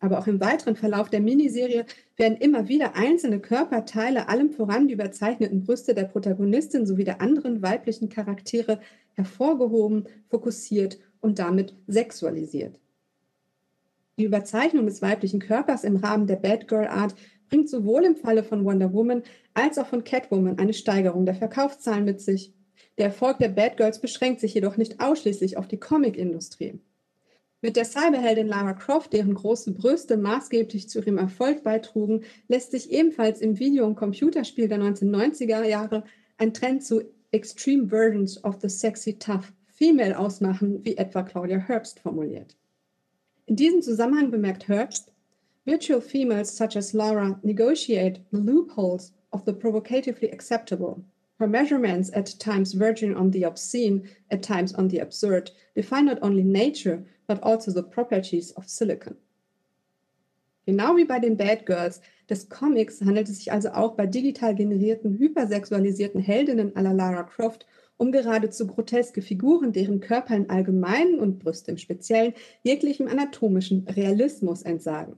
Aber 0.00 0.18
auch 0.18 0.26
im 0.26 0.40
weiteren 0.40 0.76
Verlauf 0.76 1.10
der 1.10 1.20
Miniserie 1.20 1.84
werden 2.16 2.38
immer 2.38 2.68
wieder 2.68 2.94
einzelne 2.94 3.40
Körperteile, 3.40 4.28
allem 4.28 4.50
voran 4.50 4.86
die 4.86 4.94
überzeichneten 4.94 5.64
Brüste 5.64 5.94
der 5.94 6.04
Protagonistin 6.04 6.86
sowie 6.86 7.04
der 7.04 7.20
anderen 7.20 7.62
weiblichen 7.62 8.08
Charaktere 8.08 8.80
hervorgehoben, 9.14 10.06
fokussiert 10.28 10.98
und 11.20 11.40
damit 11.40 11.74
sexualisiert. 11.88 12.78
Die 14.18 14.24
Überzeichnung 14.24 14.86
des 14.86 15.02
weiblichen 15.02 15.40
Körpers 15.40 15.84
im 15.84 15.96
Rahmen 15.96 16.26
der 16.26 16.36
Bad 16.36 16.68
Girl 16.68 16.86
Art 16.86 17.14
bringt 17.48 17.68
sowohl 17.68 18.04
im 18.04 18.16
Falle 18.16 18.44
von 18.44 18.64
Wonder 18.64 18.92
Woman 18.92 19.22
als 19.54 19.78
auch 19.78 19.86
von 19.86 20.04
Catwoman 20.04 20.58
eine 20.58 20.74
Steigerung 20.74 21.24
der 21.24 21.34
Verkaufszahlen 21.34 22.04
mit 22.04 22.20
sich. 22.20 22.52
Der 22.98 23.06
Erfolg 23.06 23.38
der 23.38 23.48
Bad 23.48 23.76
Girls 23.76 24.00
beschränkt 24.00 24.40
sich 24.40 24.54
jedoch 24.54 24.76
nicht 24.76 25.00
ausschließlich 25.00 25.56
auf 25.56 25.68
die 25.68 25.78
Comicindustrie. 25.78 26.80
Mit 27.60 27.74
der 27.74 27.84
Cyberheldin 27.84 28.46
Lara 28.46 28.72
Croft, 28.72 29.12
deren 29.12 29.34
große 29.34 29.72
Brüste 29.72 30.16
maßgeblich 30.16 30.88
zu 30.88 31.00
ihrem 31.00 31.18
Erfolg 31.18 31.64
beitrugen, 31.64 32.22
lässt 32.46 32.70
sich 32.70 32.92
ebenfalls 32.92 33.40
im 33.40 33.58
Video- 33.58 33.84
und 33.84 33.96
Computerspiel 33.96 34.68
der 34.68 34.78
1990er 34.78 35.64
Jahre 35.64 36.04
ein 36.36 36.54
Trend 36.54 36.84
zu 36.84 37.02
Extreme 37.32 37.88
Versions 37.88 38.42
of 38.44 38.58
the 38.62 38.68
Sexy 38.68 39.18
Tough 39.18 39.52
Female 39.66 40.16
ausmachen, 40.16 40.84
wie 40.84 40.96
etwa 40.96 41.24
Claudia 41.24 41.58
Herbst 41.58 41.98
formuliert. 41.98 42.56
In 43.46 43.56
diesem 43.56 43.82
Zusammenhang 43.82 44.30
bemerkt 44.30 44.68
Herbst, 44.68 45.12
Virtual 45.64 46.00
females 46.00 46.56
such 46.56 46.76
as 46.76 46.92
Lara 46.92 47.40
negotiate 47.42 48.20
the 48.30 48.38
loopholes 48.38 49.12
of 49.32 49.44
the 49.44 49.52
provocatively 49.52 50.30
acceptable. 50.32 51.02
Her 51.38 51.48
measurements, 51.48 52.10
at 52.14 52.38
times 52.38 52.72
verging 52.72 53.16
on 53.16 53.32
the 53.32 53.44
obscene, 53.44 54.08
at 54.30 54.42
times 54.42 54.74
on 54.74 54.88
the 54.88 55.00
absurd, 55.00 55.50
define 55.74 56.06
not 56.06 56.18
only 56.22 56.42
nature, 56.42 57.04
but 57.28 57.40
also 57.44 57.70
the 57.70 57.82
properties 57.82 58.56
of 58.56 58.68
silicon. 58.68 59.16
Genau 60.66 60.96
wie 60.96 61.04
bei 61.04 61.20
den 61.20 61.36
Bad 61.36 61.64
Girls 61.64 62.00
des 62.28 62.48
Comics 62.48 63.00
handelt 63.00 63.28
es 63.28 63.38
sich 63.38 63.52
also 63.52 63.70
auch 63.70 63.94
bei 63.94 64.06
digital 64.06 64.54
generierten, 64.54 65.16
hypersexualisierten 65.18 66.20
Heldinnen 66.20 66.74
à 66.74 66.82
la 66.82 66.92
Lara 66.92 67.22
Croft 67.22 67.64
um 67.96 68.12
geradezu 68.12 68.66
groteske 68.66 69.22
Figuren, 69.22 69.72
deren 69.72 70.00
Körper 70.00 70.36
im 70.36 70.50
Allgemeinen 70.50 71.18
und 71.20 71.38
Brüste 71.38 71.70
im 71.70 71.78
Speziellen 71.78 72.34
jeglichem 72.62 73.08
anatomischen 73.08 73.86
Realismus 73.88 74.62
entsagen. 74.62 75.16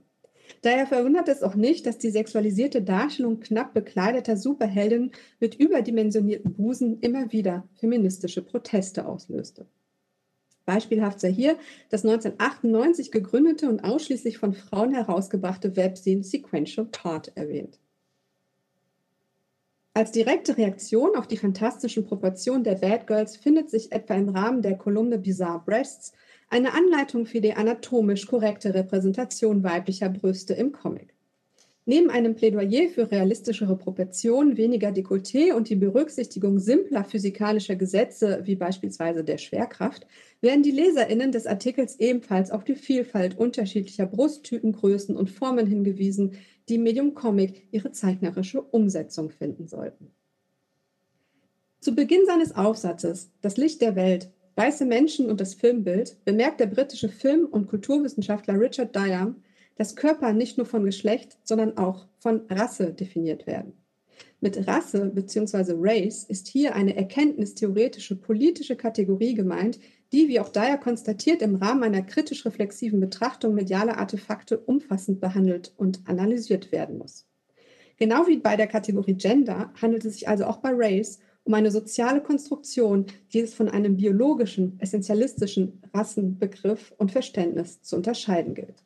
Daher 0.61 0.87
verwundert 0.87 1.27
es 1.27 1.43
auch 1.43 1.55
nicht, 1.55 1.85
dass 1.85 1.97
die 1.97 2.09
sexualisierte 2.09 2.81
Darstellung 2.81 3.39
knapp 3.39 3.73
bekleideter 3.73 4.37
Superheldinnen 4.37 5.11
mit 5.39 5.55
überdimensionierten 5.55 6.53
Busen 6.53 6.99
immer 7.01 7.31
wieder 7.31 7.67
feministische 7.75 8.41
Proteste 8.41 9.05
auslöste. 9.05 9.65
Beispielhaft 10.71 11.19
sei 11.19 11.33
hier 11.33 11.57
das 11.89 12.05
1998 12.05 13.11
gegründete 13.11 13.67
und 13.67 13.83
ausschließlich 13.83 14.37
von 14.37 14.53
Frauen 14.53 14.93
herausgebrachte 14.93 15.75
Webzine 15.75 16.23
Sequential 16.23 16.85
Part 16.85 17.33
erwähnt. 17.35 17.77
Als 19.93 20.11
direkte 20.11 20.57
Reaktion 20.57 21.17
auf 21.17 21.27
die 21.27 21.35
fantastischen 21.35 22.05
Proportionen 22.05 22.63
der 22.63 22.75
Bad 22.75 23.07
Girls 23.07 23.35
findet 23.35 23.69
sich 23.69 23.91
etwa 23.91 24.13
im 24.13 24.29
Rahmen 24.29 24.61
der 24.61 24.77
Kolumne 24.77 25.17
Bizarre 25.17 25.61
Breasts 25.65 26.13
eine 26.49 26.73
Anleitung 26.73 27.25
für 27.25 27.41
die 27.41 27.53
anatomisch 27.53 28.25
korrekte 28.25 28.73
Repräsentation 28.73 29.63
weiblicher 29.63 30.07
Brüste 30.07 30.53
im 30.53 30.71
Comic. 30.71 31.13
Neben 31.85 32.11
einem 32.11 32.35
Plädoyer 32.35 32.89
für 32.89 33.09
realistischere 33.09 33.75
Proportionen, 33.75 34.55
weniger 34.55 34.89
Dekolleté 34.89 35.53
und 35.53 35.67
die 35.67 35.75
Berücksichtigung 35.75 36.59
simpler 36.59 37.03
physikalischer 37.03 37.75
Gesetze, 37.75 38.41
wie 38.43 38.55
beispielsweise 38.55 39.23
der 39.23 39.39
Schwerkraft, 39.39 40.05
werden 40.41 40.61
die 40.61 40.71
LeserInnen 40.71 41.31
des 41.31 41.47
Artikels 41.47 41.99
ebenfalls 41.99 42.51
auf 42.51 42.63
die 42.63 42.75
Vielfalt 42.75 43.35
unterschiedlicher 43.35 44.05
Brusttypen, 44.05 44.73
Größen 44.73 45.17
und 45.17 45.31
Formen 45.31 45.65
hingewiesen, 45.65 46.33
die 46.69 46.75
im 46.75 46.83
Medium 46.83 47.15
Comic 47.15 47.67
ihre 47.71 47.91
zeichnerische 47.91 48.61
Umsetzung 48.61 49.31
finden 49.31 49.67
sollten. 49.67 50.11
Zu 51.79 51.95
Beginn 51.95 52.27
seines 52.27 52.55
Aufsatzes 52.55 53.31
Das 53.41 53.57
Licht 53.57 53.81
der 53.81 53.95
Welt, 53.95 54.29
weiße 54.55 54.85
Menschen 54.85 55.31
und 55.31 55.41
das 55.41 55.55
Filmbild 55.55 56.23
bemerkt 56.25 56.59
der 56.59 56.67
britische 56.67 57.09
Film- 57.09 57.47
und 57.47 57.67
Kulturwissenschaftler 57.67 58.59
Richard 58.59 58.95
Dyer, 58.95 59.33
dass 59.75 59.95
Körper 59.95 60.33
nicht 60.33 60.57
nur 60.57 60.65
von 60.65 60.83
Geschlecht, 60.83 61.37
sondern 61.43 61.77
auch 61.77 62.07
von 62.19 62.41
Rasse 62.49 62.93
definiert 62.93 63.47
werden. 63.47 63.73
Mit 64.39 64.67
Rasse 64.67 65.11
bzw. 65.13 65.73
Race 65.77 66.23
ist 66.23 66.47
hier 66.47 66.75
eine 66.75 66.95
erkenntnistheoretische 66.95 68.15
politische 68.15 68.75
Kategorie 68.75 69.35
gemeint, 69.35 69.79
die, 70.11 70.27
wie 70.27 70.39
auch 70.39 70.49
Dyer 70.49 70.77
konstatiert, 70.77 71.41
im 71.41 71.55
Rahmen 71.55 71.83
einer 71.83 72.01
kritisch-reflexiven 72.01 72.99
Betrachtung 72.99 73.53
medialer 73.53 73.97
Artefakte 73.97 74.59
umfassend 74.59 75.21
behandelt 75.21 75.73
und 75.77 76.01
analysiert 76.05 76.71
werden 76.71 76.97
muss. 76.97 77.27
Genau 77.97 78.27
wie 78.27 78.37
bei 78.37 78.57
der 78.57 78.67
Kategorie 78.67 79.13
Gender 79.13 79.71
handelt 79.79 80.05
es 80.05 80.13
sich 80.13 80.27
also 80.27 80.45
auch 80.45 80.57
bei 80.57 80.71
Race 80.73 81.19
um 81.43 81.53
eine 81.53 81.71
soziale 81.71 82.21
Konstruktion, 82.21 83.05
die 83.33 83.39
es 83.39 83.53
von 83.53 83.69
einem 83.69 83.97
biologischen, 83.97 84.79
essentialistischen 84.79 85.81
Rassenbegriff 85.93 86.93
und 86.97 87.11
Verständnis 87.11 87.81
zu 87.81 87.95
unterscheiden 87.95 88.53
gilt. 88.53 88.83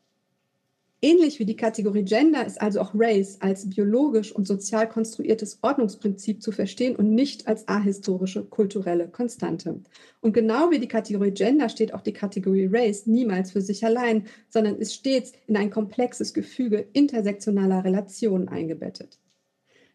Ähnlich 1.05 1.37
wie 1.37 1.45
die 1.45 1.55
Kategorie 1.55 2.03
Gender 2.03 2.47
ist 2.47 2.59
also 2.59 2.81
auch 2.81 2.89
Race 2.95 3.37
als 3.39 3.69
biologisch 3.69 4.31
und 4.31 4.47
sozial 4.47 4.89
konstruiertes 4.89 5.59
Ordnungsprinzip 5.61 6.41
zu 6.41 6.51
verstehen 6.51 6.95
und 6.95 7.13
nicht 7.13 7.47
als 7.47 7.67
ahistorische 7.67 8.43
kulturelle 8.43 9.07
Konstante. 9.07 9.81
Und 10.21 10.33
genau 10.33 10.71
wie 10.71 10.79
die 10.79 10.87
Kategorie 10.87 11.29
Gender 11.29 11.69
steht 11.69 11.93
auch 11.93 12.01
die 12.01 12.13
Kategorie 12.13 12.67
Race 12.73 13.05
niemals 13.05 13.51
für 13.51 13.61
sich 13.61 13.85
allein, 13.85 14.25
sondern 14.49 14.77
ist 14.77 14.95
stets 14.95 15.33
in 15.45 15.57
ein 15.57 15.69
komplexes 15.69 16.33
Gefüge 16.33 16.87
intersektionaler 16.93 17.83
Relationen 17.83 18.47
eingebettet. 18.47 19.19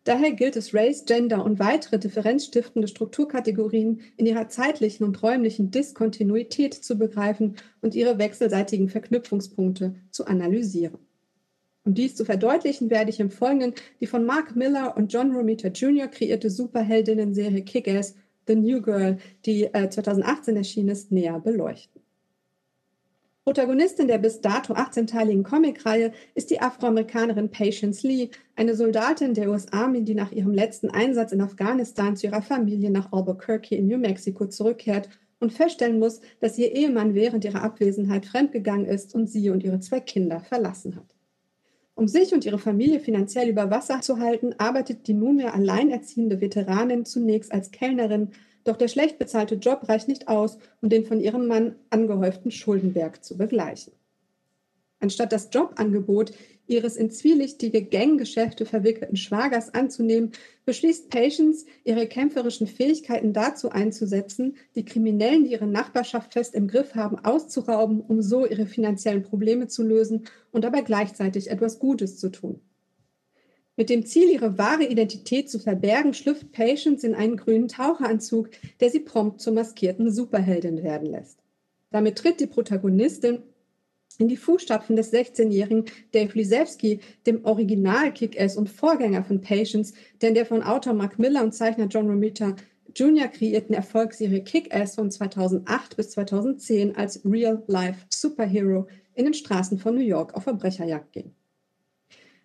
Daher 0.04 0.32
gilt 0.32 0.56
es, 0.56 0.74
Race, 0.74 1.04
Gender 1.04 1.44
und 1.44 1.58
weitere 1.58 1.98
differenzstiftende 1.98 2.88
Strukturkategorien 2.88 4.00
in 4.16 4.26
ihrer 4.26 4.48
zeitlichen 4.48 5.04
und 5.04 5.22
räumlichen 5.22 5.70
Diskontinuität 5.70 6.72
zu 6.72 6.96
begreifen 6.96 7.56
und 7.82 7.94
ihre 7.94 8.18
wechselseitigen 8.18 8.88
Verknüpfungspunkte 8.88 9.94
zu 10.10 10.26
analysieren. 10.26 10.98
Um 11.84 11.94
dies 11.94 12.14
zu 12.14 12.24
verdeutlichen, 12.24 12.90
werde 12.90 13.10
ich 13.10 13.20
im 13.20 13.30
Folgenden 13.30 13.74
die 14.00 14.06
von 14.06 14.24
Mark 14.24 14.56
Miller 14.56 14.96
und 14.96 15.12
John 15.12 15.34
Romita 15.34 15.68
Jr. 15.68 16.08
kreierte 16.08 16.50
Superheldinnen-Serie 16.50 17.62
Kick-Ass 17.62 18.14
The 18.46 18.56
New 18.56 18.82
Girl, 18.82 19.18
die 19.44 19.64
äh, 19.64 19.88
2018 19.88 20.56
erschienen 20.56 20.88
ist, 20.88 21.12
näher 21.12 21.38
beleuchten. 21.40 21.99
Protagonistin 23.50 24.06
der 24.06 24.18
bis 24.18 24.40
dato 24.40 24.74
18-teiligen 24.74 25.42
Comicreihe 25.42 26.12
ist 26.36 26.50
die 26.50 26.60
Afroamerikanerin 26.60 27.50
Patience 27.50 28.06
Lee, 28.06 28.28
eine 28.54 28.76
Soldatin 28.76 29.34
der 29.34 29.50
US 29.50 29.72
Army, 29.72 30.04
die 30.04 30.14
nach 30.14 30.30
ihrem 30.30 30.54
letzten 30.54 30.88
Einsatz 30.88 31.32
in 31.32 31.40
Afghanistan 31.40 32.16
zu 32.16 32.28
ihrer 32.28 32.42
Familie 32.42 32.92
nach 32.92 33.10
Albuquerque 33.10 33.74
in 33.74 33.88
New 33.88 33.98
Mexico 33.98 34.46
zurückkehrt 34.46 35.08
und 35.40 35.52
feststellen 35.52 35.98
muss, 35.98 36.20
dass 36.38 36.58
ihr 36.58 36.70
Ehemann 36.70 37.16
während 37.16 37.44
ihrer 37.44 37.64
Abwesenheit 37.64 38.24
fremdgegangen 38.24 38.86
ist 38.86 39.16
und 39.16 39.28
sie 39.28 39.50
und 39.50 39.64
ihre 39.64 39.80
zwei 39.80 39.98
Kinder 39.98 40.38
verlassen 40.38 40.94
hat. 40.94 41.16
Um 41.96 42.06
sich 42.06 42.32
und 42.32 42.46
ihre 42.46 42.60
Familie 42.60 43.00
finanziell 43.00 43.48
über 43.48 43.68
Wasser 43.68 44.00
zu 44.00 44.20
halten, 44.20 44.54
arbeitet 44.58 45.08
die 45.08 45.14
nunmehr 45.14 45.54
alleinerziehende 45.54 46.40
Veteranin 46.40 47.04
zunächst 47.04 47.50
als 47.50 47.72
Kellnerin 47.72 48.28
doch 48.64 48.76
der 48.76 48.88
schlecht 48.88 49.18
bezahlte 49.18 49.56
Job 49.56 49.88
reicht 49.88 50.08
nicht 50.08 50.28
aus, 50.28 50.58
um 50.80 50.88
den 50.88 51.04
von 51.04 51.20
ihrem 51.20 51.46
Mann 51.46 51.76
angehäuften 51.90 52.50
Schuldenberg 52.50 53.24
zu 53.24 53.36
begleichen. 53.36 53.92
Anstatt 55.00 55.32
das 55.32 55.48
Jobangebot 55.50 56.32
ihres 56.66 56.96
in 56.96 57.10
zwielichtige 57.10 57.82
Ganggeschäfte 57.82 58.64
verwickelten 58.64 59.16
Schwagers 59.16 59.74
anzunehmen, 59.74 60.32
beschließt 60.66 61.10
Patience, 61.10 61.66
ihre 61.84 62.06
kämpferischen 62.06 62.66
Fähigkeiten 62.66 63.32
dazu 63.32 63.70
einzusetzen, 63.70 64.56
die 64.76 64.84
Kriminellen, 64.84 65.44
die 65.44 65.52
ihre 65.52 65.66
Nachbarschaft 65.66 66.34
fest 66.34 66.54
im 66.54 66.68
Griff 66.68 66.94
haben, 66.94 67.18
auszurauben, 67.18 68.00
um 68.00 68.22
so 68.22 68.46
ihre 68.46 68.66
finanziellen 68.66 69.22
Probleme 69.22 69.66
zu 69.66 69.82
lösen 69.82 70.26
und 70.52 70.62
dabei 70.62 70.82
gleichzeitig 70.82 71.50
etwas 71.50 71.78
Gutes 71.78 72.18
zu 72.18 72.28
tun. 72.28 72.60
Mit 73.80 73.88
dem 73.88 74.04
Ziel, 74.04 74.28
ihre 74.28 74.58
wahre 74.58 74.84
Identität 74.84 75.48
zu 75.48 75.58
verbergen, 75.58 76.12
schlüpft 76.12 76.52
Patience 76.52 77.02
in 77.02 77.14
einen 77.14 77.38
grünen 77.38 77.66
Taucheranzug, 77.66 78.50
der 78.78 78.90
sie 78.90 79.00
prompt 79.00 79.40
zur 79.40 79.54
maskierten 79.54 80.10
Superheldin 80.12 80.82
werden 80.82 81.08
lässt. 81.08 81.38
Damit 81.90 82.18
tritt 82.18 82.40
die 82.40 82.46
Protagonistin 82.46 83.38
in 84.18 84.28
die 84.28 84.36
Fußstapfen 84.36 84.96
des 84.96 85.14
16-jährigen 85.14 85.86
Dave 86.12 86.30
Lisewski, 86.34 87.00
dem 87.24 87.42
Original 87.46 88.12
Kick-Ass 88.12 88.58
und 88.58 88.68
Vorgänger 88.68 89.24
von 89.24 89.40
Patience, 89.40 89.94
denn 90.20 90.34
der 90.34 90.44
von 90.44 90.62
Autor 90.62 90.92
Mark 90.92 91.18
Miller 91.18 91.42
und 91.42 91.54
Zeichner 91.54 91.86
John 91.86 92.10
Romita 92.10 92.56
Jr. 92.94 93.28
kreierten 93.28 93.74
Erfolgsserie 93.74 94.44
Kick-Ass 94.44 94.96
von 94.96 95.10
2008 95.10 95.96
bis 95.96 96.10
2010 96.10 96.96
als 96.96 97.24
Real-Life 97.24 98.00
Superhero 98.10 98.88
in 99.14 99.24
den 99.24 99.32
Straßen 99.32 99.78
von 99.78 99.94
New 99.94 100.02
York 100.02 100.34
auf 100.34 100.42
Verbrecherjagd 100.42 101.12
ging. 101.12 101.34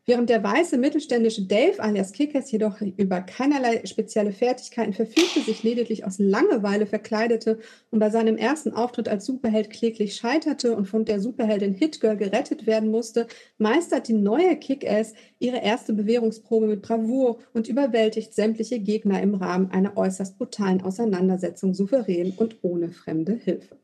Während 0.07 0.29
der 0.29 0.43
weiße 0.43 0.77
mittelständische 0.77 1.47
Dave 1.47 1.79
alias 1.81 2.11
Kickers 2.11 2.51
jedoch 2.51 2.79
über 2.79 3.21
keinerlei 3.21 3.83
spezielle 3.85 4.31
Fertigkeiten 4.31 4.93
verfügte, 4.93 5.41
sich 5.41 5.63
lediglich 5.63 6.05
aus 6.05 6.19
Langeweile 6.19 6.85
verkleidete 6.85 7.57
und 7.89 7.97
bei 7.97 8.11
seinem 8.11 8.37
ersten 8.37 8.71
Auftritt 8.71 9.09
als 9.09 9.25
Superheld 9.25 9.71
kläglich 9.71 10.15
scheiterte 10.15 10.75
und 10.75 10.85
von 10.85 11.05
der 11.05 11.19
Superheldin 11.19 11.73
Hitgirl 11.73 12.17
gerettet 12.17 12.67
werden 12.67 12.91
musste, 12.91 13.25
meistert 13.57 14.07
die 14.07 14.13
neue 14.13 14.55
Kick-Ass 14.57 15.15
ihre 15.39 15.63
erste 15.63 15.91
Bewährungsprobe 15.93 16.67
mit 16.67 16.83
Bravour 16.83 17.39
und 17.53 17.67
überwältigt 17.67 18.35
sämtliche 18.35 18.77
Gegner 18.79 19.23
im 19.23 19.33
Rahmen 19.33 19.71
einer 19.71 19.97
äußerst 19.97 20.37
brutalen 20.37 20.83
Auseinandersetzung 20.83 21.73
souverän 21.73 22.31
und 22.37 22.57
ohne 22.61 22.91
fremde 22.91 23.33
Hilfe. 23.33 23.75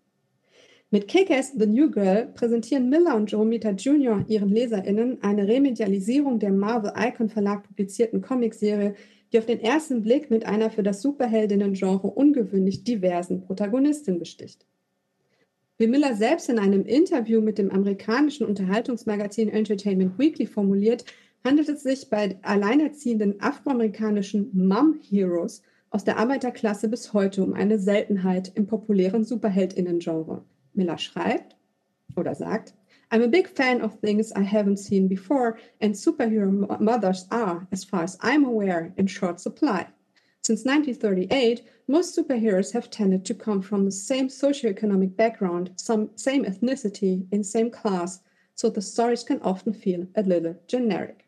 Mit 0.93 1.07
Kick-Ass 1.07 1.53
The 1.57 1.67
New 1.67 1.89
Girl 1.89 2.27
präsentieren 2.33 2.89
Miller 2.89 3.15
und 3.15 3.31
Joe 3.31 3.45
Mita 3.45 3.69
Jr. 3.69 4.25
ihren 4.27 4.49
LeserInnen 4.49 5.23
eine 5.23 5.47
Remedialisierung 5.47 6.37
der 6.37 6.51
Marvel 6.51 6.91
Icon 6.97 7.29
Verlag 7.29 7.63
publizierten 7.63 8.21
Comicserie, 8.21 8.95
die 9.31 9.39
auf 9.39 9.45
den 9.45 9.61
ersten 9.61 10.01
Blick 10.01 10.29
mit 10.29 10.45
einer 10.45 10.69
für 10.69 10.83
das 10.83 11.01
Superheldinnen-Genre 11.01 12.07
ungewöhnlich 12.07 12.83
diversen 12.83 13.39
Protagonistin 13.39 14.19
besticht. 14.19 14.65
Wie 15.77 15.87
Miller 15.87 16.13
selbst 16.13 16.49
in 16.49 16.59
einem 16.59 16.83
Interview 16.83 17.39
mit 17.39 17.57
dem 17.57 17.71
amerikanischen 17.71 18.45
Unterhaltungsmagazin 18.45 19.47
Entertainment 19.47 20.19
Weekly 20.19 20.45
formuliert, 20.45 21.05
handelt 21.45 21.69
es 21.69 21.83
sich 21.83 22.09
bei 22.09 22.37
alleinerziehenden 22.41 23.39
afroamerikanischen 23.39 24.49
Mom-Heroes 24.51 25.61
aus 25.89 26.03
der 26.03 26.17
Arbeiterklasse 26.17 26.89
bis 26.89 27.13
heute 27.13 27.45
um 27.45 27.53
eine 27.53 27.79
Seltenheit 27.79 28.51
im 28.55 28.67
populären 28.67 29.23
Superheldinnen-Genre. 29.23 30.43
Miller 30.75 30.97
schreibt 30.97 31.55
oder 32.15 32.35
sagt, 32.35 32.73
I'm 33.11 33.23
a 33.23 33.27
big 33.27 33.47
fan 33.47 33.81
of 33.81 33.99
things 33.99 34.31
I 34.31 34.43
haven't 34.43 34.77
seen 34.77 35.07
before, 35.07 35.59
and 35.81 35.93
superhero 35.93 36.79
mothers 36.79 37.27
are, 37.29 37.67
as 37.71 37.83
far 37.83 38.03
as 38.03 38.17
I'm 38.21 38.45
aware, 38.45 38.93
in 38.95 39.07
short 39.07 39.41
supply. 39.41 39.87
Since 40.43 40.65
1938, 40.65 41.61
most 41.87 42.17
superheroes 42.17 42.71
have 42.73 42.89
tended 42.89 43.25
to 43.25 43.33
come 43.33 43.61
from 43.61 43.85
the 43.85 43.91
same 43.91 44.27
socioeconomic 44.27 45.15
background, 45.15 45.71
some 45.75 46.09
same 46.15 46.45
ethnicity, 46.45 47.27
in 47.31 47.43
same 47.43 47.69
class, 47.69 48.21
so 48.55 48.69
the 48.69 48.81
stories 48.81 49.23
can 49.23 49.41
often 49.41 49.73
feel 49.73 50.07
a 50.15 50.23
little 50.23 50.55
generic. 50.67 51.27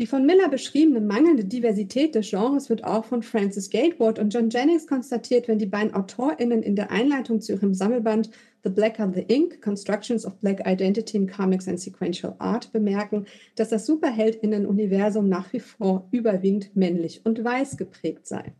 Die 0.00 0.06
von 0.06 0.24
Miller 0.24 0.48
beschriebene 0.48 1.00
mangelnde 1.00 1.44
Diversität 1.44 2.14
des 2.14 2.30
Genres 2.30 2.70
wird 2.70 2.84
auch 2.84 3.04
von 3.04 3.24
Francis 3.24 3.68
Gatewood 3.68 4.20
und 4.20 4.32
John 4.32 4.48
Jennings 4.48 4.86
konstatiert, 4.86 5.48
wenn 5.48 5.58
die 5.58 5.66
beiden 5.66 5.92
AutorInnen 5.92 6.62
in 6.62 6.76
der 6.76 6.92
Einleitung 6.92 7.40
zu 7.40 7.54
ihrem 7.54 7.74
Sammelband 7.74 8.30
The 8.62 8.70
Blacker 8.70 9.12
the 9.12 9.22
Ink, 9.22 9.60
Constructions 9.60 10.24
of 10.24 10.36
Black 10.36 10.64
Identity 10.64 11.16
in 11.16 11.28
Comics 11.28 11.66
and 11.66 11.80
Sequential 11.80 12.36
Art 12.38 12.72
bemerken, 12.72 13.26
dass 13.56 13.70
das 13.70 13.86
Superheldinnen-Universum 13.86 15.28
nach 15.28 15.52
wie 15.52 15.58
vor 15.58 16.06
überwiegend 16.12 16.76
männlich 16.76 17.22
und 17.24 17.42
weiß 17.42 17.76
geprägt 17.76 18.28
sei. 18.28 18.52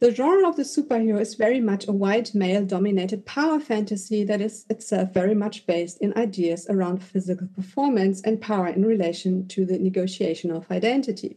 The 0.00 0.14
genre 0.14 0.48
of 0.48 0.56
the 0.56 0.62
superhero 0.62 1.20
is 1.20 1.34
very 1.34 1.60
much 1.60 1.86
a 1.86 1.92
white 1.92 2.34
male 2.34 2.64
dominated 2.64 3.26
power 3.26 3.60
fantasy 3.60 4.24
that 4.24 4.40
is 4.40 4.64
itself 4.70 5.12
very 5.12 5.34
much 5.34 5.66
based 5.66 5.98
in 6.00 6.16
ideas 6.16 6.66
around 6.70 7.02
physical 7.02 7.48
performance 7.48 8.22
and 8.22 8.40
power 8.40 8.68
in 8.68 8.86
relation 8.86 9.46
to 9.48 9.66
the 9.66 9.78
negotiation 9.78 10.50
of 10.52 10.70
identity. 10.70 11.36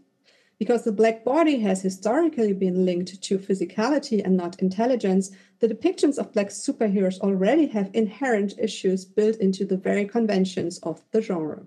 Because 0.60 0.86
the 0.86 0.94
black 0.94 1.26
body 1.26 1.60
has 1.60 1.82
historically 1.82 2.54
been 2.54 2.86
linked 2.86 3.22
to 3.22 3.38
physicality 3.38 4.24
and 4.24 4.38
not 4.38 4.62
intelligence, 4.62 5.32
the 5.60 5.68
depictions 5.68 6.18
of 6.18 6.32
black 6.32 6.48
superheroes 6.48 7.20
already 7.20 7.68
have 7.68 7.90
inherent 7.94 8.54
issues 8.58 9.04
built 9.04 9.36
into 9.42 9.66
the 9.66 9.76
very 9.76 10.06
conventions 10.06 10.80
of 10.84 11.04
the 11.12 11.22
genre. 11.22 11.64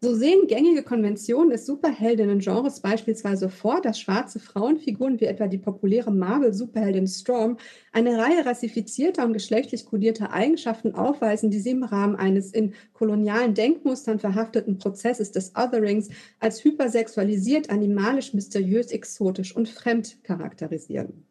So 0.00 0.14
sehen 0.14 0.46
gängige 0.46 0.84
Konventionen 0.84 1.50
des 1.50 1.66
Superheldinnen-Genres 1.66 2.80
beispielsweise 2.80 3.48
vor, 3.48 3.80
dass 3.80 3.98
schwarze 3.98 4.38
Frauenfiguren 4.40 5.20
wie 5.20 5.24
etwa 5.24 5.48
die 5.48 5.58
populäre 5.58 6.12
Marvel-Superheldin 6.12 7.06
Storm 7.08 7.58
eine 7.92 8.16
Reihe 8.16 8.46
rassifizierter 8.46 9.24
und 9.24 9.32
geschlechtlich 9.32 9.86
kodierter 9.86 10.32
Eigenschaften 10.32 10.94
aufweisen, 10.94 11.50
die 11.50 11.58
sie 11.58 11.70
im 11.70 11.82
Rahmen 11.82 12.14
eines 12.14 12.52
in 12.52 12.74
kolonialen 12.92 13.54
Denkmustern 13.54 14.20
verhafteten 14.20 14.78
Prozesses 14.78 15.32
des 15.32 15.54
Otherings 15.56 16.08
als 16.38 16.62
hypersexualisiert, 16.62 17.70
animalisch, 17.70 18.34
mysteriös, 18.34 18.92
exotisch 18.92 19.54
und 19.56 19.68
fremd 19.68 20.22
charakterisieren. 20.22 21.27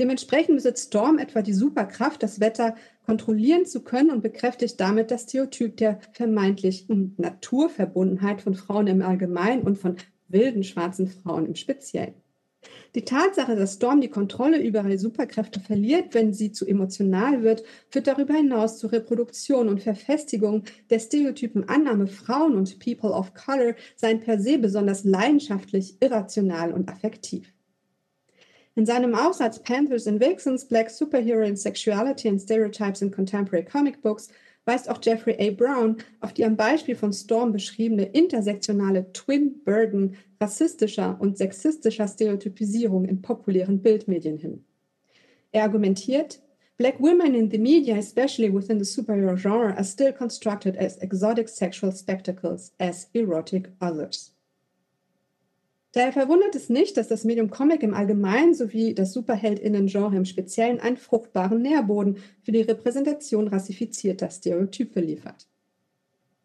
Dementsprechend 0.00 0.54
besitzt 0.56 0.86
Storm 0.86 1.18
etwa 1.18 1.42
die 1.42 1.52
Superkraft, 1.52 2.22
das 2.22 2.40
Wetter 2.40 2.74
kontrollieren 3.04 3.66
zu 3.66 3.82
können 3.82 4.08
und 4.10 4.22
bekräftigt 4.22 4.80
damit 4.80 5.10
das 5.10 5.24
Stereotyp 5.24 5.76
der 5.76 6.00
vermeintlichen 6.12 7.12
Naturverbundenheit 7.18 8.40
von 8.40 8.54
Frauen 8.54 8.86
im 8.86 9.02
Allgemeinen 9.02 9.60
und 9.60 9.76
von 9.76 9.96
wilden 10.28 10.64
schwarzen 10.64 11.06
Frauen 11.06 11.44
im 11.44 11.54
Speziellen. 11.54 12.14
Die 12.94 13.04
Tatsache, 13.04 13.56
dass 13.56 13.74
Storm 13.74 14.00
die 14.00 14.08
Kontrolle 14.08 14.62
über 14.62 14.82
ihre 14.84 14.98
Superkräfte 14.98 15.60
verliert, 15.60 16.14
wenn 16.14 16.32
sie 16.32 16.50
zu 16.50 16.66
emotional 16.66 17.42
wird, 17.42 17.62
führt 17.90 18.06
darüber 18.06 18.32
hinaus 18.32 18.78
zur 18.78 18.92
Reproduktion 18.92 19.68
und 19.68 19.82
Verfestigung 19.82 20.64
der 20.88 21.00
stereotypen 21.00 21.68
Annahme, 21.68 22.06
Frauen 22.06 22.56
und 22.56 22.78
People 22.78 23.10
of 23.10 23.34
Color 23.34 23.74
seien 23.96 24.20
per 24.20 24.40
se 24.40 24.56
besonders 24.56 25.04
leidenschaftlich, 25.04 25.98
irrational 26.00 26.72
und 26.72 26.88
affektiv. 26.88 27.52
In 28.76 28.86
seinem 28.86 29.14
Aufsatz 29.14 29.58
Panthers 29.58 30.06
and 30.06 30.20
Vixens, 30.20 30.64
Black 30.64 30.88
Superhero 30.88 31.44
in 31.44 31.56
Sexuality 31.56 32.28
and 32.28 32.40
Stereotypes 32.40 33.02
in 33.02 33.10
Contemporary 33.10 33.64
Comic 33.64 34.00
Books 34.00 34.28
weist 34.64 34.88
auch 34.88 35.00
Jeffrey 35.02 35.36
A. 35.40 35.50
Brown 35.50 35.96
auf 36.20 36.32
die 36.32 36.44
am 36.44 36.56
Beispiel 36.56 36.94
von 36.94 37.12
Storm 37.12 37.50
beschriebene 37.50 38.04
intersektionale 38.04 39.12
Twin 39.12 39.62
Burden 39.64 40.16
rassistischer 40.40 41.16
und 41.20 41.36
sexistischer 41.36 42.06
Stereotypisierung 42.06 43.04
in 43.06 43.20
populären 43.20 43.82
Bildmedien 43.82 44.38
hin. 44.38 44.64
Er 45.50 45.64
argumentiert, 45.64 46.40
Black 46.78 47.00
women 47.00 47.34
in 47.34 47.50
the 47.50 47.58
media, 47.58 47.96
especially 47.96 48.48
within 48.48 48.78
the 48.78 48.86
superhero 48.86 49.36
genre, 49.36 49.74
are 49.76 49.84
still 49.84 50.12
constructed 50.12 50.76
as 50.76 50.96
exotic 50.98 51.48
sexual 51.48 51.92
spectacles, 51.92 52.72
as 52.78 53.08
erotic 53.12 53.70
others. 53.80 54.32
Daher 55.92 56.12
verwundert 56.12 56.54
es 56.54 56.68
nicht, 56.68 56.96
dass 56.96 57.08
das 57.08 57.24
Medium 57.24 57.50
Comic 57.50 57.82
im 57.82 57.94
Allgemeinen 57.94 58.54
sowie 58.54 58.94
das 58.94 59.12
Superheldinnen-Genre 59.12 60.16
im 60.16 60.24
Speziellen 60.24 60.78
einen 60.78 60.96
fruchtbaren 60.96 61.60
Nährboden 61.62 62.18
für 62.42 62.52
die 62.52 62.60
Repräsentation 62.60 63.48
rassifizierter 63.48 64.30
Stereotype 64.30 65.00
liefert. 65.00 65.48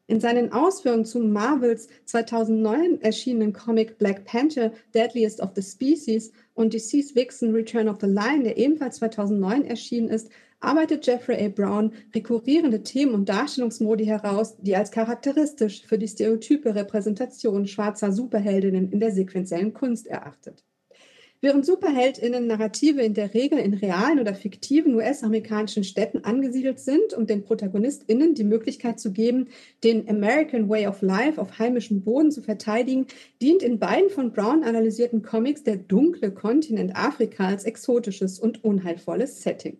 In 0.07 0.19
seinen 0.19 0.51
Ausführungen 0.51 1.05
zu 1.05 1.19
Marvels 1.19 1.87
2009 2.05 3.01
erschienenen 3.01 3.53
Comic 3.53 3.97
Black 3.97 4.25
Panther 4.25 4.71
Deadliest 4.93 5.41
of 5.41 5.51
the 5.55 5.63
Species 5.63 6.31
und 6.53 6.73
DC's 6.73 7.15
Vixen 7.15 7.53
Return 7.53 7.87
of 7.87 7.97
the 8.01 8.07
Lion, 8.07 8.43
der 8.43 8.57
ebenfalls 8.57 8.97
2009 8.97 9.65
erschienen 9.65 10.09
ist, 10.09 10.29
arbeitet 10.65 11.05
Jeffrey 11.05 11.45
A. 11.45 11.49
Brown 11.49 11.93
rekurrierende 12.13 12.83
Themen 12.83 13.13
und 13.13 13.29
Darstellungsmodi 13.29 14.05
heraus, 14.05 14.57
die 14.57 14.75
als 14.75 14.91
charakteristisch 14.91 15.85
für 15.85 15.97
die 15.97 16.07
stereotype 16.07 16.75
Repräsentation 16.75 17.67
schwarzer 17.67 18.11
Superheldinnen 18.11 18.91
in 18.91 18.99
der 18.99 19.11
sequenziellen 19.11 19.73
Kunst 19.73 20.07
erachtet. 20.07 20.63
Während 21.41 21.63
Superheldinnen 21.63 22.47
Narrative 22.47 23.01
in 23.03 23.13
der 23.13 23.35
Regel 23.35 23.59
in 23.59 23.75
realen 23.75 24.19
oder 24.19 24.33
fiktiven 24.33 24.95
US-amerikanischen 24.95 25.83
Städten 25.83 26.23
angesiedelt 26.23 26.79
sind 26.79 27.13
und 27.13 27.29
den 27.29 27.43
Protagonistinnen 27.43 28.33
die 28.33 28.43
Möglichkeit 28.43 28.99
zu 28.99 29.11
geben, 29.11 29.49
den 29.83 30.09
American 30.09 30.69
Way 30.69 30.87
of 30.87 31.03
Life 31.03 31.39
auf 31.39 31.59
heimischem 31.59 32.01
Boden 32.01 32.31
zu 32.31 32.41
verteidigen, 32.41 33.05
dient 33.43 33.61
in 33.61 33.77
beiden 33.77 34.09
von 34.09 34.31
Brown 34.31 34.63
analysierten 34.63 35.21
Comics 35.21 35.63
der 35.63 35.77
dunkle 35.77 36.31
Kontinent 36.31 36.95
Afrika 36.95 37.45
als 37.45 37.65
exotisches 37.65 38.39
und 38.39 38.63
unheilvolles 38.63 39.43
Setting. 39.43 39.77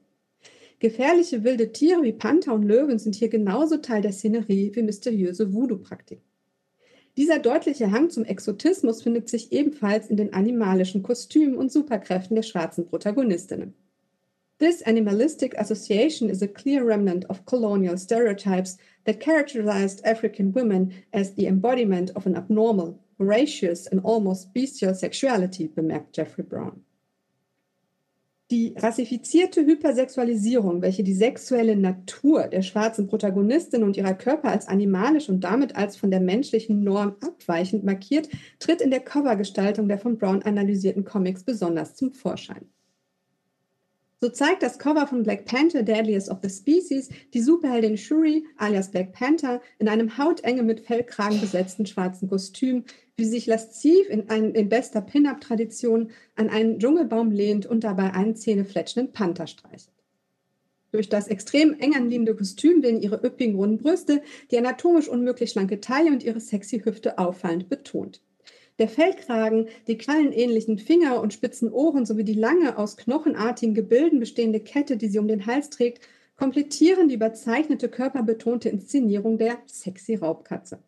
Gefährliche 0.79 1.43
wilde 1.43 1.71
Tiere 1.71 2.03
wie 2.03 2.13
Panther 2.13 2.53
und 2.53 2.63
Löwen 2.63 2.99
sind 2.99 3.15
hier 3.15 3.29
genauso 3.29 3.77
Teil 3.77 4.01
der 4.01 4.11
Szenerie 4.11 4.71
wie 4.73 4.83
mysteriöse 4.83 5.53
Voodoo-Praktiken. 5.53 6.23
Dieser 7.17 7.39
deutliche 7.39 7.91
Hang 7.91 8.09
zum 8.09 8.25
Exotismus 8.25 9.01
findet 9.01 9.29
sich 9.29 9.53
ebenfalls 9.53 10.07
in 10.07 10.17
den 10.17 10.33
animalischen 10.33 11.01
Kostümen 11.01 11.57
und 11.57 11.71
Superkräften 11.71 12.35
der 12.35 12.43
schwarzen 12.43 12.85
Protagonistinnen. 12.88 13.73
This 14.57 14.81
animalistic 14.83 15.57
association 15.57 16.29
is 16.29 16.41
a 16.41 16.47
clear 16.47 16.85
remnant 16.85 17.29
of 17.29 17.45
colonial 17.45 17.97
stereotypes 17.97 18.77
that 19.05 19.21
characterized 19.21 20.05
African 20.05 20.53
women 20.53 20.93
as 21.13 21.35
the 21.35 21.47
embodiment 21.47 22.11
of 22.15 22.25
an 22.25 22.35
abnormal, 22.35 22.99
voracious 23.17 23.88
and 23.88 24.01
almost 24.03 24.53
bestial 24.53 24.93
sexuality, 24.93 25.67
bemerkt 25.67 26.13
Jeffrey 26.13 26.43
Brown. 26.43 26.83
Die 28.51 28.75
rassifizierte 28.77 29.65
Hypersexualisierung, 29.65 30.84
welche 30.84 31.03
die 31.03 31.15
sexuelle 31.15 31.75
Natur 31.75 32.47
der 32.47 32.62
schwarzen 32.62 33.08
Protagonistin 33.08 33.84
und 33.84 33.97
ihrer 33.97 34.13
Körper 34.13 34.49
als 34.49 34.67
animalisch 34.67 35.29
und 35.29 35.43
damit 35.43 35.75
als 35.75 35.97
von 35.97 36.12
der 36.12 36.19
menschlichen 36.19 36.84
Norm 36.84 37.15
abweichend 37.21 37.84
markiert, 37.84 38.29
tritt 38.60 38.81
in 38.81 38.91
der 38.91 38.99
Covergestaltung 38.99 39.88
der 39.88 39.97
von 39.97 40.19
Brown 40.19 40.43
analysierten 40.43 41.05
Comics 41.05 41.43
besonders 41.43 41.95
zum 41.95 42.12
Vorschein. 42.13 42.69
So 44.21 44.30
zeigt 44.30 44.63
das 44.63 44.80
Cover 44.80 45.08
von 45.08 45.23
Black 45.23 45.43
Panther 45.45 45.84
Deadliest 45.84 46.30
of 46.30 46.39
the 46.41 46.49
Species 46.49 47.10
die 47.34 47.41
Superheldin 47.41 47.97
Shuri 47.97 48.45
alias 48.58 48.89
Black 48.89 49.12
Panther 49.12 49.62
in 49.78 49.89
einem 49.89 50.17
hautenge 50.17 50.63
mit 50.63 50.80
Fellkragen 50.80 51.41
besetzten 51.41 51.86
schwarzen 51.86 52.30
Kostüm, 52.30 52.86
wie 53.17 53.25
sie 53.25 53.32
sich 53.32 53.45
lasziv 53.45 54.08
in, 54.10 54.30
ein, 54.30 54.56
in 54.56 54.69
bester 54.69 55.01
Pin-Up-Tradition 55.01 56.12
an 56.36 56.49
einen 56.49 56.80
Dschungelbaum 56.80 57.32
lehnt 57.32 57.65
und 57.65 57.84
dabei 57.84 58.13
einen 58.13 58.38
zähnefletschenden 58.38 59.12
Panther 59.12 59.47
streichelt. 59.47 59.91
Durch 60.91 61.10
das 61.10 61.28
extrem 61.28 61.78
eng 61.78 61.93
anliegende 61.93 62.36
Kostüm 62.36 62.82
werden 62.82 63.01
ihre 63.01 63.21
üppigen 63.21 63.56
runden 63.56 63.80
Brüste, 63.80 64.21
die 64.49 64.58
anatomisch 64.58 65.10
unmöglich 65.10 65.51
schlanke 65.51 65.82
Taille 65.82 66.10
und 66.10 66.23
ihre 66.23 66.39
sexy 66.39 66.80
Hüfte 66.80 67.17
auffallend 67.17 67.67
betont. 67.67 68.21
Der 68.77 68.89
Fellkragen, 68.89 69.69
die 69.88 69.97
krallenähnlichen 69.97 70.77
Finger 70.77 71.21
und 71.21 71.33
spitzen 71.33 71.71
Ohren 71.71 72.05
sowie 72.05 72.25
die 72.25 72.33
lange 72.33 72.77
aus 72.77 72.97
knochenartigen 72.97 73.73
Gebilden 73.73 74.19
bestehende 74.19 74.59
Kette, 74.59 74.97
die 74.97 75.07
sie 75.07 75.19
um 75.19 75.29
den 75.29 75.45
Hals 75.45 75.69
trägt, 75.69 76.05
komplettieren 76.35 77.07
die 77.07 77.15
überzeichnete 77.15 77.88
körperbetonte 77.88 78.67
Inszenierung 78.67 79.38
der 79.38 79.59
sexy 79.65 80.15
Raubkatze. 80.15 80.79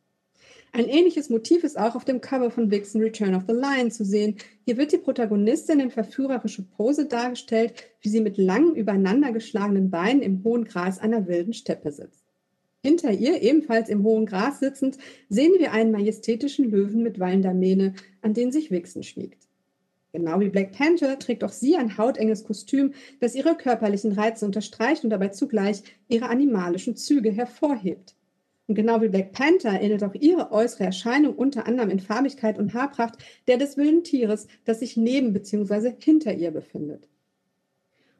Ein 0.73 0.89
ähnliches 0.89 1.29
Motiv 1.29 1.63
ist 1.63 1.79
auch 1.79 1.95
auf 1.95 2.03
dem 2.03 2.19
Cover 2.19 2.51
von 2.51 2.69
Vixen 2.69 3.01
Return 3.01 3.33
of 3.33 3.43
the 3.47 3.53
Lion 3.53 3.89
zu 3.89 4.03
sehen. 4.03 4.35
Hier 4.65 4.75
wird 4.75 4.91
die 4.91 4.97
Protagonistin 4.97 5.79
in 5.79 5.89
verführerische 5.89 6.63
Pose 6.63 7.05
dargestellt, 7.05 7.73
wie 8.01 8.09
sie 8.09 8.19
mit 8.19 8.37
langen 8.37 8.75
übereinander 8.75 9.31
geschlagenen 9.31 9.89
Beinen 9.89 10.21
im 10.21 10.43
hohen 10.43 10.65
Gras 10.65 10.99
einer 10.99 11.27
wilden 11.27 11.53
Steppe 11.53 11.93
sitzt. 11.93 12.26
Hinter 12.83 13.11
ihr, 13.11 13.41
ebenfalls 13.41 13.89
im 13.89 14.03
hohen 14.03 14.25
Gras 14.25 14.59
sitzend, 14.59 14.97
sehen 15.29 15.53
wir 15.57 15.73
einen 15.73 15.91
majestätischen 15.91 16.69
Löwen 16.69 17.03
mit 17.03 17.19
wallender 17.19 17.53
Mähne, 17.53 17.93
an 18.21 18.33
den 18.33 18.51
sich 18.51 18.71
Wixen 18.71 19.03
schmiegt. 19.03 19.47
Genau 20.13 20.39
wie 20.39 20.49
Black 20.49 20.71
Panther 20.71 21.19
trägt 21.19 21.43
auch 21.43 21.51
sie 21.51 21.75
ein 21.75 21.97
hautenges 21.97 22.43
Kostüm, 22.43 22.93
das 23.19 23.35
ihre 23.35 23.55
körperlichen 23.55 24.13
Reize 24.13 24.45
unterstreicht 24.45 25.03
und 25.03 25.09
dabei 25.09 25.29
zugleich 25.29 25.83
ihre 26.07 26.29
animalischen 26.29 26.95
Züge 26.95 27.31
hervorhebt. 27.31 28.15
Und 28.67 28.75
genau 28.75 29.01
wie 29.01 29.09
Black 29.09 29.31
Panther 29.31 29.81
ähnelt 29.81 30.03
auch 30.03 30.15
ihre 30.15 30.51
äußere 30.51 30.85
Erscheinung 30.85 31.35
unter 31.35 31.67
anderem 31.67 31.89
in 31.89 31.99
Farbigkeit 31.99 32.57
und 32.57 32.73
Haarpracht 32.73 33.17
der 33.47 33.57
des 33.57 33.77
wilden 33.77 34.03
Tieres, 34.03 34.47
das 34.65 34.79
sich 34.79 34.97
neben 34.97 35.33
bzw. 35.33 35.93
hinter 35.99 36.33
ihr 36.33 36.51
befindet. 36.51 37.07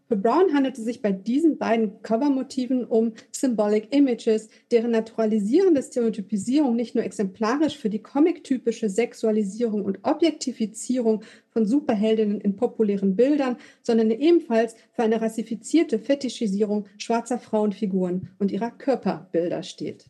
Für 0.07 0.15
Brown 0.15 0.53
handelt 0.53 0.77
es 0.77 0.85
sich 0.85 1.01
bei 1.01 1.11
diesen 1.11 1.57
beiden 1.57 2.01
Covermotiven 2.01 2.85
um 2.85 3.11
Symbolic 3.33 3.93
Images, 3.93 4.47
deren 4.71 4.91
naturalisierende 4.91 5.83
Stereotypisierung 5.83 6.77
nicht 6.77 6.95
nur 6.95 7.03
exemplarisch 7.03 7.77
für 7.77 7.89
die 7.89 8.01
comictypische 8.01 8.89
Sexualisierung 8.89 9.83
und 9.83 9.99
Objektifizierung 10.03 11.23
von 11.49 11.65
Superheldinnen 11.65 12.39
in 12.39 12.55
populären 12.55 13.17
Bildern, 13.17 13.57
sondern 13.83 14.11
ebenfalls 14.11 14.75
für 14.93 15.03
eine 15.03 15.19
rassifizierte 15.19 15.99
Fetischisierung 15.99 16.85
schwarzer 16.97 17.37
Frauenfiguren 17.37 18.29
und 18.39 18.53
ihrer 18.53 18.71
Körperbilder 18.71 19.61
steht. 19.61 20.05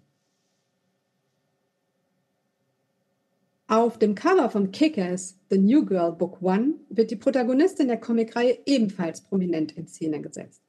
Auf 3.69 3.99
dem 3.99 4.15
Cover 4.15 4.49
von 4.49 4.71
Kick-Ass, 4.71 5.35
The 5.49 5.57
New 5.57 5.83
Girl 5.83 6.13
Book 6.13 6.41
One, 6.41 6.75
wird 6.87 7.11
die 7.11 7.17
Protagonistin 7.17 7.89
der 7.89 7.97
Comicreihe 7.97 8.59
ebenfalls 8.65 9.19
prominent 9.19 9.73
in 9.73 9.87
Szene 9.87 10.21
gesetzt. 10.21 10.61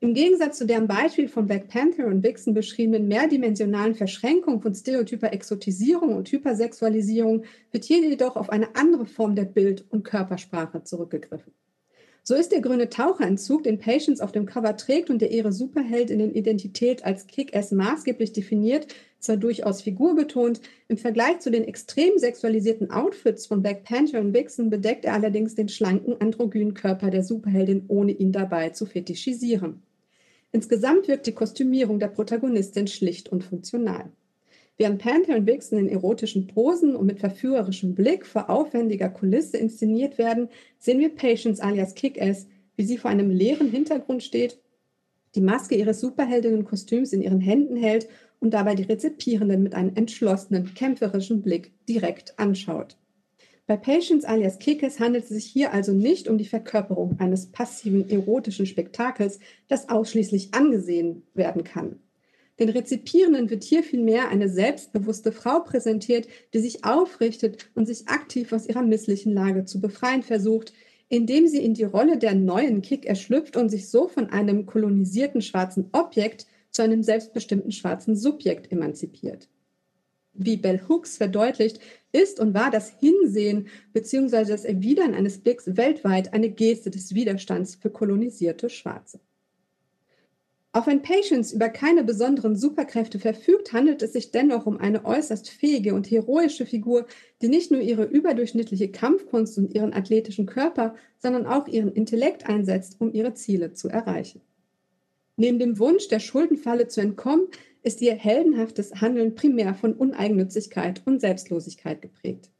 Im 0.00 0.12
Gegensatz 0.12 0.58
zu 0.58 0.66
deren 0.66 0.86
Beispiel 0.86 1.30
von 1.30 1.46
Black 1.46 1.68
Panther 1.68 2.06
und 2.06 2.22
Vixen 2.22 2.52
beschriebenen 2.52 3.08
mehrdimensionalen 3.08 3.94
Verschränkung 3.94 4.60
von 4.60 4.74
stereotyper 4.74 5.32
Exotisierung 5.32 6.14
und 6.14 6.30
Hypersexualisierung 6.30 7.44
wird 7.72 7.84
hier 7.84 8.06
jedoch 8.06 8.36
auf 8.36 8.50
eine 8.50 8.76
andere 8.76 9.06
Form 9.06 9.34
der 9.34 9.46
Bild- 9.46 9.86
und 9.88 10.04
Körpersprache 10.04 10.84
zurückgegriffen. 10.84 11.54
So 12.28 12.34
ist 12.34 12.50
der 12.50 12.60
grüne 12.60 12.88
Taucheranzug, 12.88 13.62
den 13.62 13.78
Patience 13.78 14.20
auf 14.20 14.32
dem 14.32 14.46
Cover 14.46 14.76
trägt 14.76 15.10
und 15.10 15.22
der 15.22 15.30
ihre 15.30 15.52
Superheldinnen-Identität 15.52 17.04
als 17.04 17.28
Kick-Ass 17.28 17.70
maßgeblich 17.70 18.32
definiert, 18.32 18.88
zwar 19.20 19.36
durchaus 19.36 19.80
figurbetont, 19.80 20.60
im 20.88 20.96
Vergleich 20.96 21.38
zu 21.38 21.52
den 21.52 21.62
extrem 21.62 22.18
sexualisierten 22.18 22.90
Outfits 22.90 23.46
von 23.46 23.62
Black 23.62 23.84
Panther 23.84 24.18
und 24.18 24.34
Vixen 24.34 24.70
bedeckt 24.70 25.04
er 25.04 25.14
allerdings 25.14 25.54
den 25.54 25.68
schlanken, 25.68 26.20
androgynen 26.20 26.74
Körper 26.74 27.10
der 27.10 27.22
Superheldin, 27.22 27.84
ohne 27.86 28.10
ihn 28.10 28.32
dabei 28.32 28.70
zu 28.70 28.86
fetischisieren. 28.86 29.84
Insgesamt 30.50 31.06
wirkt 31.06 31.28
die 31.28 31.32
Kostümierung 31.32 32.00
der 32.00 32.08
Protagonistin 32.08 32.88
schlicht 32.88 33.28
und 33.28 33.44
funktional. 33.44 34.10
Während 34.78 35.00
Panther 35.00 35.36
und 35.36 35.46
Vixen 35.46 35.78
in 35.78 35.88
erotischen 35.88 36.48
Posen 36.48 36.96
und 36.96 37.06
mit 37.06 37.18
verführerischem 37.18 37.94
Blick 37.94 38.26
vor 38.26 38.50
aufwendiger 38.50 39.08
Kulisse 39.08 39.56
inszeniert 39.56 40.18
werden, 40.18 40.48
sehen 40.78 41.00
wir 41.00 41.14
Patience 41.14 41.60
alias 41.60 41.94
Kick-Ass, 41.94 42.46
wie 42.76 42.84
sie 42.84 42.98
vor 42.98 43.10
einem 43.10 43.30
leeren 43.30 43.70
Hintergrund 43.70 44.22
steht, 44.22 44.60
die 45.34 45.40
Maske 45.40 45.76
ihres 45.76 46.00
Superheldinnen-Kostüms 46.00 47.12
in 47.12 47.22
ihren 47.22 47.40
Händen 47.40 47.76
hält 47.76 48.08
und 48.38 48.52
dabei 48.52 48.74
die 48.74 48.82
Rezipierenden 48.82 49.62
mit 49.62 49.74
einem 49.74 49.94
entschlossenen, 49.94 50.74
kämpferischen 50.74 51.42
Blick 51.42 51.72
direkt 51.88 52.38
anschaut. 52.38 52.98
Bei 53.66 53.76
Patience 53.76 54.24
alias 54.24 54.58
Kekes 54.58 55.00
handelt 55.00 55.24
es 55.24 55.30
sich 55.30 55.46
hier 55.46 55.72
also 55.72 55.92
nicht 55.92 56.28
um 56.28 56.38
die 56.38 56.44
Verkörperung 56.44 57.18
eines 57.18 57.46
passiven 57.46 58.08
erotischen 58.08 58.66
Spektakels, 58.66 59.40
das 59.68 59.88
ausschließlich 59.88 60.54
angesehen 60.54 61.22
werden 61.34 61.64
kann. 61.64 61.98
Den 62.58 62.70
Rezipierenden 62.70 63.50
wird 63.50 63.64
hier 63.64 63.82
vielmehr 63.82 64.28
eine 64.28 64.48
selbstbewusste 64.48 65.30
Frau 65.30 65.60
präsentiert, 65.60 66.26
die 66.54 66.60
sich 66.60 66.84
aufrichtet 66.84 67.68
und 67.74 67.86
sich 67.86 68.08
aktiv 68.08 68.52
aus 68.52 68.66
ihrer 68.66 68.82
misslichen 68.82 69.32
Lage 69.32 69.66
zu 69.66 69.80
befreien 69.80 70.22
versucht, 70.22 70.72
indem 71.08 71.46
sie 71.46 71.62
in 71.62 71.74
die 71.74 71.84
Rolle 71.84 72.18
der 72.18 72.34
neuen 72.34 72.82
Kick 72.82 73.04
erschlüpft 73.04 73.56
und 73.56 73.68
sich 73.68 73.88
so 73.88 74.08
von 74.08 74.30
einem 74.30 74.66
kolonisierten 74.66 75.42
schwarzen 75.42 75.88
Objekt 75.92 76.46
zu 76.70 76.82
einem 76.82 77.02
selbstbestimmten 77.02 77.72
schwarzen 77.72 78.16
Subjekt 78.16 78.72
emanzipiert. 78.72 79.48
Wie 80.32 80.56
Bell 80.56 80.82
Hooks 80.88 81.16
verdeutlicht, 81.16 81.80
ist 82.12 82.40
und 82.40 82.54
war 82.54 82.70
das 82.70 82.90
Hinsehen 83.00 83.68
bzw. 83.92 84.44
das 84.44 84.64
Erwidern 84.64 85.14
eines 85.14 85.38
Blicks 85.38 85.76
weltweit 85.76 86.32
eine 86.32 86.50
Geste 86.50 86.90
des 86.90 87.14
Widerstands 87.14 87.74
für 87.74 87.90
kolonisierte 87.90 88.68
Schwarze. 88.68 89.20
Auch 90.76 90.86
wenn 90.86 91.00
Patience 91.00 91.54
über 91.54 91.70
keine 91.70 92.04
besonderen 92.04 92.54
Superkräfte 92.54 93.18
verfügt, 93.18 93.72
handelt 93.72 94.02
es 94.02 94.12
sich 94.12 94.30
dennoch 94.30 94.66
um 94.66 94.76
eine 94.76 95.06
äußerst 95.06 95.48
fähige 95.48 95.94
und 95.94 96.10
heroische 96.10 96.66
Figur, 96.66 97.06
die 97.40 97.48
nicht 97.48 97.70
nur 97.70 97.80
ihre 97.80 98.04
überdurchschnittliche 98.04 98.90
Kampfkunst 98.90 99.56
und 99.56 99.74
ihren 99.74 99.94
athletischen 99.94 100.44
Körper, 100.44 100.94
sondern 101.16 101.46
auch 101.46 101.66
ihren 101.66 101.94
Intellekt 101.94 102.46
einsetzt, 102.46 102.96
um 102.98 103.10
ihre 103.14 103.32
Ziele 103.32 103.72
zu 103.72 103.88
erreichen. 103.88 104.42
Neben 105.38 105.58
dem 105.58 105.78
Wunsch, 105.78 106.08
der 106.08 106.20
Schuldenfalle 106.20 106.88
zu 106.88 107.00
entkommen, 107.00 107.46
ist 107.82 108.02
ihr 108.02 108.12
heldenhaftes 108.12 109.00
Handeln 109.00 109.34
primär 109.34 109.74
von 109.74 109.94
Uneigennützigkeit 109.94 111.00
und 111.06 111.22
Selbstlosigkeit 111.22 112.02
geprägt. 112.02 112.50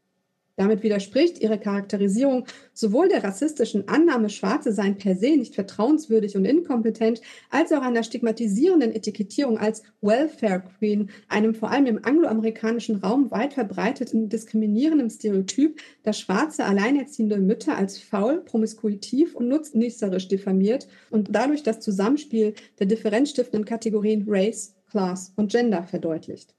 Damit 0.56 0.82
widerspricht 0.82 1.38
ihre 1.42 1.58
Charakterisierung 1.58 2.46
sowohl 2.72 3.08
der 3.08 3.22
rassistischen 3.22 3.88
Annahme, 3.88 4.30
Schwarze 4.30 4.72
seien 4.72 4.96
per 4.96 5.14
se 5.14 5.36
nicht 5.36 5.54
vertrauenswürdig 5.54 6.34
und 6.34 6.46
inkompetent, 6.46 7.20
als 7.50 7.72
auch 7.72 7.82
einer 7.82 8.02
stigmatisierenden 8.02 8.92
Etikettierung 8.92 9.58
als 9.58 9.82
Welfare 10.00 10.62
Queen, 10.78 11.10
einem 11.28 11.54
vor 11.54 11.70
allem 11.70 11.86
im 11.86 12.04
angloamerikanischen 12.04 12.96
Raum 12.96 13.30
weit 13.30 13.52
verbreiteten 13.52 14.30
diskriminierenden 14.30 15.10
Stereotyp, 15.10 15.78
das 16.02 16.18
schwarze 16.18 16.64
alleinerziehende 16.64 17.38
Mütter 17.38 17.76
als 17.76 17.98
faul, 17.98 18.42
promiskuitiv 18.42 19.34
und 19.34 19.48
nutznießerisch 19.48 20.28
diffamiert 20.28 20.88
und 21.10 21.28
dadurch 21.32 21.64
das 21.64 21.80
Zusammenspiel 21.80 22.54
der 22.78 22.86
differenzstiftenden 22.86 23.66
Kategorien 23.66 24.24
Race, 24.26 24.74
Class 24.90 25.32
und 25.36 25.52
Gender 25.52 25.82
verdeutlicht. 25.82 26.54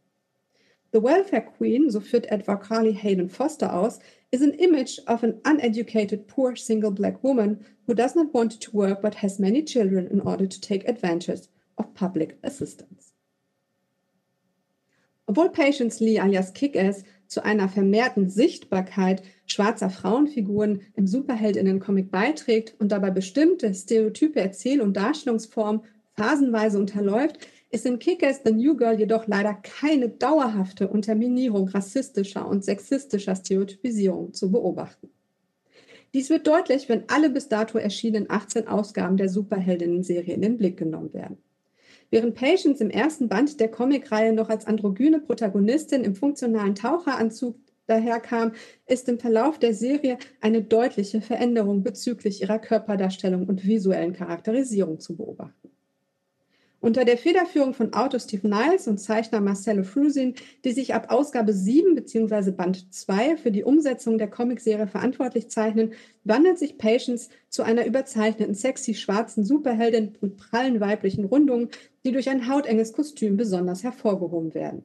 The 0.92 1.04
Welfare 1.04 1.42
Queen, 1.42 1.90
so 1.90 2.00
führt 2.00 2.32
etwa 2.32 2.56
Carly 2.56 2.94
Hayden 2.94 3.30
Foster 3.30 3.74
aus, 3.74 4.00
is 4.32 4.42
an 4.42 4.54
image 4.54 5.00
of 5.08 5.24
an 5.24 5.42
uneducated, 5.44 6.28
poor 6.28 6.56
single 6.56 6.92
black 6.92 7.24
woman 7.24 7.66
who 7.86 7.94
does 7.94 8.16
not 8.16 8.34
want 8.34 8.60
to 8.62 8.72
work 8.72 9.02
but 9.02 9.16
has 9.16 9.40
many 9.40 9.64
children 9.64 10.08
in 10.08 10.22
order 10.22 10.48
to 10.48 10.62
take 10.62 10.88
advantage 10.88 11.48
of 11.78 11.94
public 11.94 12.38
assistance. 12.44 13.14
Obwohl 15.28 15.50
Patience 15.50 16.00
Lee 16.00 16.20
alias 16.20 16.54
Kick-Ass 16.54 17.04
zu 17.28 17.44
einer 17.44 17.68
vermehrten 17.68 18.30
Sichtbarkeit 18.30 19.22
schwarzer 19.46 19.90
Frauenfiguren 19.90 20.82
im 20.96 21.06
Superheldinnen-Comic 21.06 22.12
beiträgt 22.12 22.76
und 22.80 22.94
dabei 22.94 23.12
bestimmte 23.12 23.74
stereotype 23.74 24.40
Erzähl- 24.40 24.82
und 24.82 24.96
Darstellungsformen 24.96 25.82
phasenweise 26.16 26.80
unterläuft, 26.80 27.40
ist 27.78 27.86
in 27.86 28.00
Kick-Ass 28.00 28.42
The 28.44 28.52
New 28.52 28.76
Girl 28.76 28.98
jedoch 28.98 29.28
leider 29.28 29.54
keine 29.54 30.10
dauerhafte 30.10 30.88
Unterminierung 30.88 31.68
rassistischer 31.68 32.48
und 32.48 32.66
sexistischer 32.66 33.36
Stereotypisierung 33.36 34.34
zu 34.34 34.52
beobachten. 34.52 35.12
Dies 36.16 36.32
wird 36.32 36.48
deutlich, 36.48 36.90
wenn 36.90 37.08
alle 37.08 37.30
bis 37.30 37.50
dato 37.50 37.78
erschienenen 37.78 38.32
18 38.32 38.68
Ausgaben 38.68 39.16
der 39.16 39.30
Superheldinnen-Serie 39.30 40.34
in 40.34 40.42
den 40.42 40.58
Blick 40.58 40.78
genommen 40.78 41.14
werden. 41.14 41.38
Während 42.10 42.34
Patience 42.34 42.82
im 42.82 42.90
ersten 42.90 43.30
Band 43.30 43.60
der 43.60 43.70
Comicreihe 43.70 44.34
noch 44.34 44.50
als 44.50 44.66
androgyne 44.66 45.20
Protagonistin 45.20 46.04
im 46.04 46.16
funktionalen 46.16 46.74
Taucheranzug 46.74 47.58
daherkam, 47.86 48.54
ist 48.88 49.08
im 49.08 49.20
Verlauf 49.20 49.60
der 49.60 49.76
Serie 49.76 50.18
eine 50.42 50.64
deutliche 50.64 51.22
Veränderung 51.22 51.84
bezüglich 51.84 52.42
ihrer 52.42 52.58
Körperdarstellung 52.58 53.46
und 53.46 53.68
visuellen 53.68 54.14
Charakterisierung 54.14 55.00
zu 55.00 55.16
beobachten. 55.16 55.77
Unter 56.80 57.06
der 57.06 57.18
Federführung 57.18 57.74
von 57.74 57.94
Autor 57.94 58.20
Steve 58.20 58.48
Niles 58.48 58.88
und 58.88 59.00
Zeichner 59.00 59.42
Marcelo 59.42 59.84
Frusin, 59.84 60.36
die 60.64 60.74
sich 60.74 60.94
ab 60.94 61.08
Ausgabe 61.10 61.52
7 61.52 61.96
bzw. 61.96 62.52
Band 62.52 62.94
2 62.94 63.38
für 63.38 63.50
die 63.50 63.64
Umsetzung 63.64 64.20
der 64.20 64.30
Comicserie 64.30 64.86
verantwortlich 64.86 65.50
zeichnen, 65.50 65.94
wandelt 66.24 66.60
sich 66.60 66.78
Patience 66.78 67.30
zu 67.50 67.64
einer 67.64 67.86
überzeichneten, 67.86 68.54
sexy 68.54 68.94
schwarzen 68.94 69.44
Superheldin 69.44 70.14
mit 70.22 70.38
prallen 70.38 70.80
weiblichen 70.80 71.26
Rundungen, 71.26 71.70
die 72.06 72.12
durch 72.12 72.30
ein 72.30 72.48
hautenges 72.48 72.94
Kostüm 72.94 73.38
besonders 73.38 73.84
hervorgehoben 73.84 74.54
werden. 74.54 74.84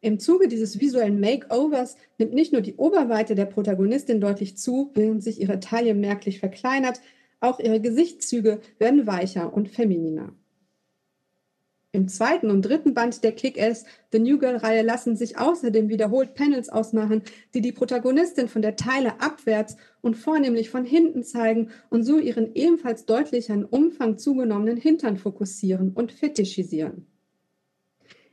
Im 0.00 0.20
Zuge 0.20 0.46
dieses 0.46 0.78
visuellen 0.78 1.18
Makeovers 1.18 1.96
nimmt 2.18 2.34
nicht 2.34 2.52
nur 2.52 2.62
die 2.62 2.76
Oberweite 2.76 3.34
der 3.34 3.46
Protagonistin 3.46 4.20
deutlich 4.20 4.56
zu, 4.56 4.92
während 4.94 5.24
sich 5.24 5.40
ihre 5.40 5.58
Taille 5.58 5.94
merklich 5.94 6.38
verkleinert, 6.38 7.00
auch 7.40 7.58
ihre 7.58 7.80
Gesichtszüge 7.80 8.60
werden 8.78 9.08
weicher 9.08 9.52
und 9.52 9.68
femininer. 9.68 10.32
Im 11.96 12.08
zweiten 12.08 12.50
und 12.50 12.60
dritten 12.60 12.92
Band 12.92 13.24
der 13.24 13.32
Kick-Ass 13.32 13.86
The 14.12 14.18
New 14.18 14.38
Girl-Reihe 14.38 14.82
lassen 14.82 15.16
sich 15.16 15.38
außerdem 15.38 15.88
wiederholt 15.88 16.34
Panels 16.34 16.68
ausmachen, 16.68 17.22
die 17.54 17.62
die 17.62 17.72
Protagonistin 17.72 18.48
von 18.48 18.60
der 18.60 18.76
Teile 18.76 19.18
abwärts 19.22 19.78
und 20.02 20.14
vornehmlich 20.14 20.68
von 20.68 20.84
hinten 20.84 21.24
zeigen 21.24 21.70
und 21.88 22.02
so 22.02 22.18
ihren 22.18 22.54
ebenfalls 22.54 23.06
deutlich 23.06 23.50
an 23.50 23.64
Umfang 23.64 24.18
zugenommenen 24.18 24.76
Hintern 24.76 25.16
fokussieren 25.16 25.92
und 25.94 26.12
fetischisieren. 26.12 27.06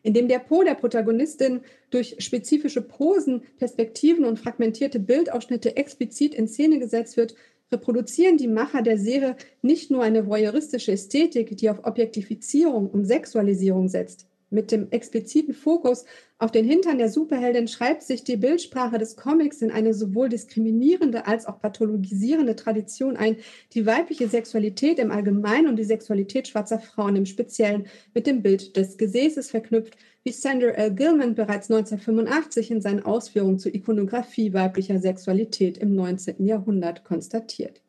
Indem 0.02 0.28
der 0.28 0.40
Po 0.40 0.64
der 0.64 0.76
Protagonistin 0.76 1.62
durch 1.90 2.18
spezifische 2.20 2.82
Posen, 2.82 3.44
Perspektiven 3.60 4.26
und 4.26 4.40
fragmentierte 4.40 5.00
Bildausschnitte 5.00 5.78
explizit 5.78 6.36
in 6.36 6.50
Szene 6.50 6.80
gesetzt 6.80 7.16
wird, 7.16 7.34
reproduzieren 7.74 8.38
die 8.38 8.48
Macher 8.48 8.82
der 8.82 8.98
Serie 8.98 9.36
nicht 9.62 9.92
nur 9.92 10.04
eine 10.04 10.28
voyeuristische 10.28 10.94
Ästhetik, 10.94 11.58
die 11.58 11.70
auf 11.70 11.84
Objektifizierung 11.84 12.90
und 12.90 13.06
Sexualisierung 13.06 13.90
setzt. 13.90 14.28
Mit 14.54 14.72
dem 14.72 14.92
expliziten 14.92 15.56
Fokus 15.56 16.06
auf 16.38 16.52
den 16.52 16.64
Hintern 16.64 17.00
der 17.00 17.10
Superheldin 17.10 17.68
schreibt 17.68 18.04
sich 18.04 18.24
die 18.24 18.38
Bildsprache 18.38 19.00
des 19.00 19.16
Comics 19.16 19.64
in 19.64 19.72
eine 19.72 19.96
sowohl 19.96 20.30
diskriminierende 20.30 21.26
als 21.26 21.48
auch 21.48 21.60
pathologisierende 21.60 22.56
Tradition 22.56 23.18
ein, 23.18 23.38
die 23.74 23.88
weibliche 23.88 24.28
Sexualität 24.28 25.00
im 25.00 25.10
Allgemeinen 25.10 25.68
und 25.68 25.78
die 25.78 25.84
Sexualität 25.84 26.48
schwarzer 26.48 26.78
Frauen 26.78 27.16
im 27.16 27.26
Speziellen 27.26 27.88
mit 28.14 28.28
dem 28.28 28.44
Bild 28.44 28.78
des 28.78 28.98
Gesäßes 29.00 29.50
verknüpft, 29.50 29.98
wie 30.24 30.32
Sandra 30.32 30.70
L. 30.70 30.92
Gilman 30.94 31.36
bereits 31.36 31.70
1985 31.70 32.72
in 32.72 32.82
seinen 32.82 33.04
Ausführungen 33.04 33.60
zur 33.60 33.76
Ikonografie 33.76 34.54
weiblicher 34.54 35.00
Sexualität 35.00 35.78
im 35.78 35.96
19. 35.96 36.46
Jahrhundert 36.46 37.04
konstatiert. 37.04 37.82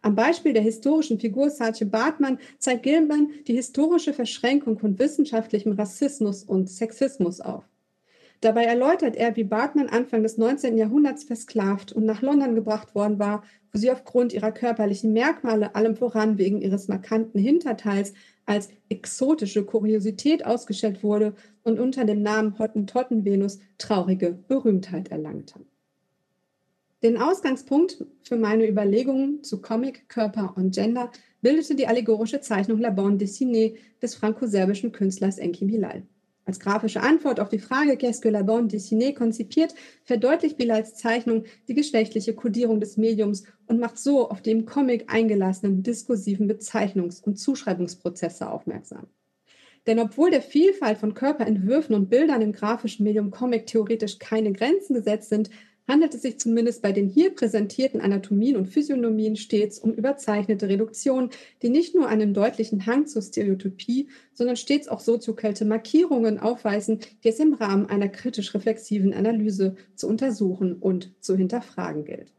Am 0.00 0.14
Beispiel 0.14 0.52
der 0.52 0.62
historischen 0.62 1.20
Figur 1.20 1.50
Saatchi 1.50 1.84
Bartmann 1.84 2.38
zeigt 2.58 2.84
Gilman 2.84 3.30
die 3.46 3.54
historische 3.54 4.14
Verschränkung 4.14 4.78
von 4.78 4.98
wissenschaftlichem 4.98 5.72
Rassismus 5.72 6.42
und 6.44 6.70
Sexismus 6.70 7.40
auf. 7.40 7.64
Dabei 8.40 8.64
erläutert 8.64 9.16
er, 9.16 9.34
wie 9.34 9.42
Bartmann 9.42 9.88
Anfang 9.88 10.22
des 10.22 10.38
19. 10.38 10.78
Jahrhunderts 10.78 11.24
versklavt 11.24 11.92
und 11.92 12.06
nach 12.06 12.22
London 12.22 12.54
gebracht 12.54 12.94
worden 12.94 13.18
war, 13.18 13.42
wo 13.72 13.78
sie 13.78 13.90
aufgrund 13.90 14.32
ihrer 14.32 14.52
körperlichen 14.52 15.12
Merkmale, 15.12 15.74
allem 15.74 15.96
voran 15.96 16.38
wegen 16.38 16.62
ihres 16.62 16.86
markanten 16.86 17.40
Hinterteils, 17.40 18.14
als 18.48 18.70
exotische 18.88 19.64
Kuriosität 19.64 20.44
ausgestellt 20.44 21.02
wurde 21.02 21.34
und 21.64 21.78
unter 21.78 22.04
dem 22.04 22.22
Namen 22.22 22.58
Hottentottenvenus 22.58 23.58
traurige 23.76 24.38
Berühmtheit 24.48 25.08
erlangte. 25.08 25.60
Den 27.02 27.16
Ausgangspunkt 27.16 28.04
für 28.22 28.36
meine 28.36 28.66
Überlegungen 28.66 29.44
zu 29.44 29.60
Comic, 29.60 30.08
Körper 30.08 30.54
und 30.56 30.74
Gender 30.74 31.12
bildete 31.42 31.76
die 31.76 31.86
allegorische 31.86 32.40
Zeichnung 32.40 32.80
La 32.80 32.90
Bande 32.90 33.24
dessinée 33.24 33.76
des 34.02 34.16
franco-serbischen 34.16 34.90
Künstlers 34.90 35.38
Enki 35.38 35.66
Bilal. 35.66 36.02
Als 36.48 36.60
grafische 36.60 37.02
Antwort 37.02 37.40
auf 37.40 37.50
die 37.50 37.58
Frage 37.58 37.98
Qu'est-ce 37.98 38.22
que 38.22 38.30
la 38.30 38.42
bande 38.42 38.68
dessinée 38.68 39.12
konzipiert, 39.12 39.74
verdeutlicht 40.04 40.56
Bilals 40.56 40.94
Zeichnung 40.94 41.44
die 41.68 41.74
geschlechtliche 41.74 42.34
Kodierung 42.34 42.80
des 42.80 42.96
Mediums 42.96 43.44
und 43.66 43.78
macht 43.78 43.98
so 43.98 44.30
auf 44.30 44.40
die 44.40 44.52
im 44.52 44.64
Comic 44.64 45.12
eingelassenen 45.12 45.82
diskursiven 45.82 46.50
Bezeichnungs- 46.50 47.22
und 47.22 47.38
Zuschreibungsprozesse 47.38 48.50
aufmerksam. 48.50 49.08
Denn 49.86 49.98
obwohl 49.98 50.30
der 50.30 50.40
Vielfalt 50.40 50.96
von 50.96 51.12
Körperentwürfen 51.12 51.94
und 51.94 52.08
Bildern 52.08 52.40
im 52.40 52.52
grafischen 52.52 53.04
Medium 53.04 53.30
Comic 53.30 53.66
theoretisch 53.66 54.18
keine 54.18 54.52
Grenzen 54.52 54.94
gesetzt 54.94 55.28
sind, 55.28 55.50
handelt 55.88 56.14
es 56.14 56.22
sich 56.22 56.38
zumindest 56.38 56.82
bei 56.82 56.92
den 56.92 57.08
hier 57.08 57.34
präsentierten 57.34 58.00
Anatomien 58.00 58.56
und 58.56 58.66
Physiognomien 58.66 59.36
stets 59.36 59.78
um 59.78 59.92
überzeichnete 59.92 60.68
Reduktionen, 60.68 61.30
die 61.62 61.70
nicht 61.70 61.94
nur 61.94 62.06
einen 62.06 62.34
deutlichen 62.34 62.86
Hang 62.86 63.06
zur 63.06 63.22
Stereotypie, 63.22 64.08
sondern 64.34 64.56
stets 64.56 64.86
auch 64.86 65.00
soziokulte 65.00 65.64
Markierungen 65.64 66.38
aufweisen, 66.38 67.00
die 67.24 67.28
es 67.28 67.40
im 67.40 67.54
Rahmen 67.54 67.86
einer 67.86 68.08
kritisch-reflexiven 68.08 69.14
Analyse 69.14 69.74
zu 69.96 70.06
untersuchen 70.06 70.74
und 70.74 71.12
zu 71.20 71.36
hinterfragen 71.36 72.04
gilt. 72.04 72.32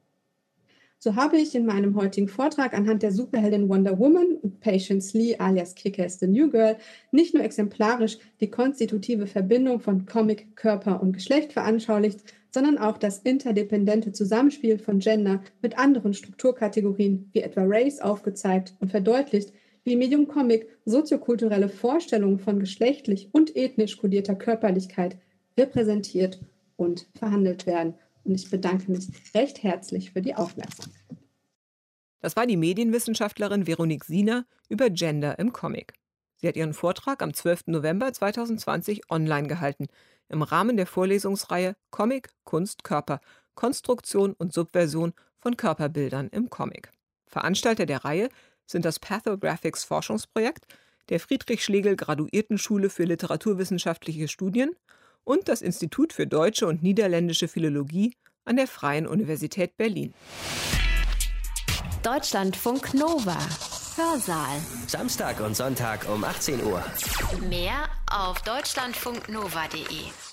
So 1.01 1.15
habe 1.15 1.37
ich 1.37 1.55
in 1.55 1.65
meinem 1.65 1.95
heutigen 1.95 2.27
Vortrag 2.27 2.73
anhand 2.73 3.03
der 3.03 3.13
Superheldin 3.13 3.69
Wonder 3.69 3.97
Woman 3.97 4.35
und 4.41 4.59
Patience 4.59 5.17
Lee 5.17 5.37
alias 5.37 5.73
Kick-Ass 5.73 6.19
the 6.19 6.27
New 6.27 6.49
Girl 6.49 6.75
nicht 7.13 7.33
nur 7.33 7.41
exemplarisch 7.41 8.17
die 8.41 8.51
konstitutive 8.51 9.25
Verbindung 9.25 9.79
von 9.79 10.05
Comic, 10.05 10.57
Körper 10.57 11.01
und 11.01 11.13
Geschlecht 11.13 11.53
veranschaulicht, 11.53 12.19
sondern 12.51 12.77
auch 12.77 12.97
das 12.97 13.19
interdependente 13.19 14.11
Zusammenspiel 14.11 14.79
von 14.79 14.99
Gender 14.99 15.41
mit 15.61 15.77
anderen 15.77 16.13
Strukturkategorien 16.13 17.29
wie 17.33 17.41
etwa 17.41 17.63
Race 17.65 17.99
aufgezeigt 17.99 18.75
und 18.79 18.89
verdeutlicht, 18.89 19.53
wie 19.83 19.95
Medium 19.95 20.27
Comic 20.27 20.67
soziokulturelle 20.85 21.69
Vorstellungen 21.69 22.39
von 22.39 22.59
geschlechtlich 22.59 23.29
und 23.31 23.55
ethnisch 23.55 23.97
kodierter 23.97 24.35
Körperlichkeit 24.35 25.17
repräsentiert 25.57 26.39
und 26.75 27.07
verhandelt 27.17 27.65
werden. 27.65 27.95
Und 28.23 28.35
ich 28.35 28.49
bedanke 28.49 28.91
mich 28.91 29.07
recht 29.33 29.63
herzlich 29.63 30.11
für 30.11 30.21
die 30.21 30.35
Aufmerksamkeit. 30.35 30.93
Das 32.21 32.35
war 32.35 32.45
die 32.45 32.57
Medienwissenschaftlerin 32.57 33.65
Veronique 33.65 34.05
Siener 34.05 34.45
über 34.67 34.89
Gender 34.89 35.39
im 35.39 35.53
Comic. 35.53 35.93
Sie 36.35 36.47
hat 36.47 36.55
ihren 36.55 36.73
Vortrag 36.73 37.21
am 37.21 37.33
12. 37.33 37.67
November 37.67 38.11
2020 38.11 39.09
online 39.09 39.47
gehalten 39.47 39.87
im 40.30 40.41
Rahmen 40.41 40.77
der 40.77 40.88
Vorlesungsreihe 40.88 41.75
Comic, 41.91 42.30
Kunst, 42.43 42.84
Körper, 42.84 43.19
Konstruktion 43.55 44.34
und 44.34 44.53
Subversion 44.53 45.13
von 45.38 45.57
Körperbildern 45.57 46.30
im 46.30 46.49
Comic. 46.49 46.91
Veranstalter 47.27 47.86
der 47.86 48.05
Reihe 48.05 48.30
sind 48.65 48.86
das 48.86 48.99
Pathographics 48.99 49.84
Forschungsprojekt 49.84 50.65
der 51.09 51.19
Friedrich 51.19 51.63
Schlegel 51.63 51.95
Graduiertenschule 51.95 52.89
für 52.89 53.03
literaturwissenschaftliche 53.03 54.27
Studien 54.27 54.71
und 55.23 55.47
das 55.47 55.61
Institut 55.61 56.13
für 56.13 56.27
deutsche 56.27 56.67
und 56.67 56.84
niederländische 56.84 57.47
Philologie 57.47 58.15
an 58.45 58.55
der 58.55 58.67
Freien 58.67 59.07
Universität 59.07 59.75
Berlin. 59.77 60.13
Deutschlandfunk 62.03 62.93
Nova. 62.93 63.38
Hörsaal. 63.95 64.61
Samstag 64.88 65.41
und 65.41 65.55
Sonntag 65.55 66.07
um 66.09 66.23
18 66.23 66.63
Uhr. 66.63 66.82
Mehr 67.49 67.89
auf 68.12 68.41
deutschlandfunknova.de. 68.41 70.28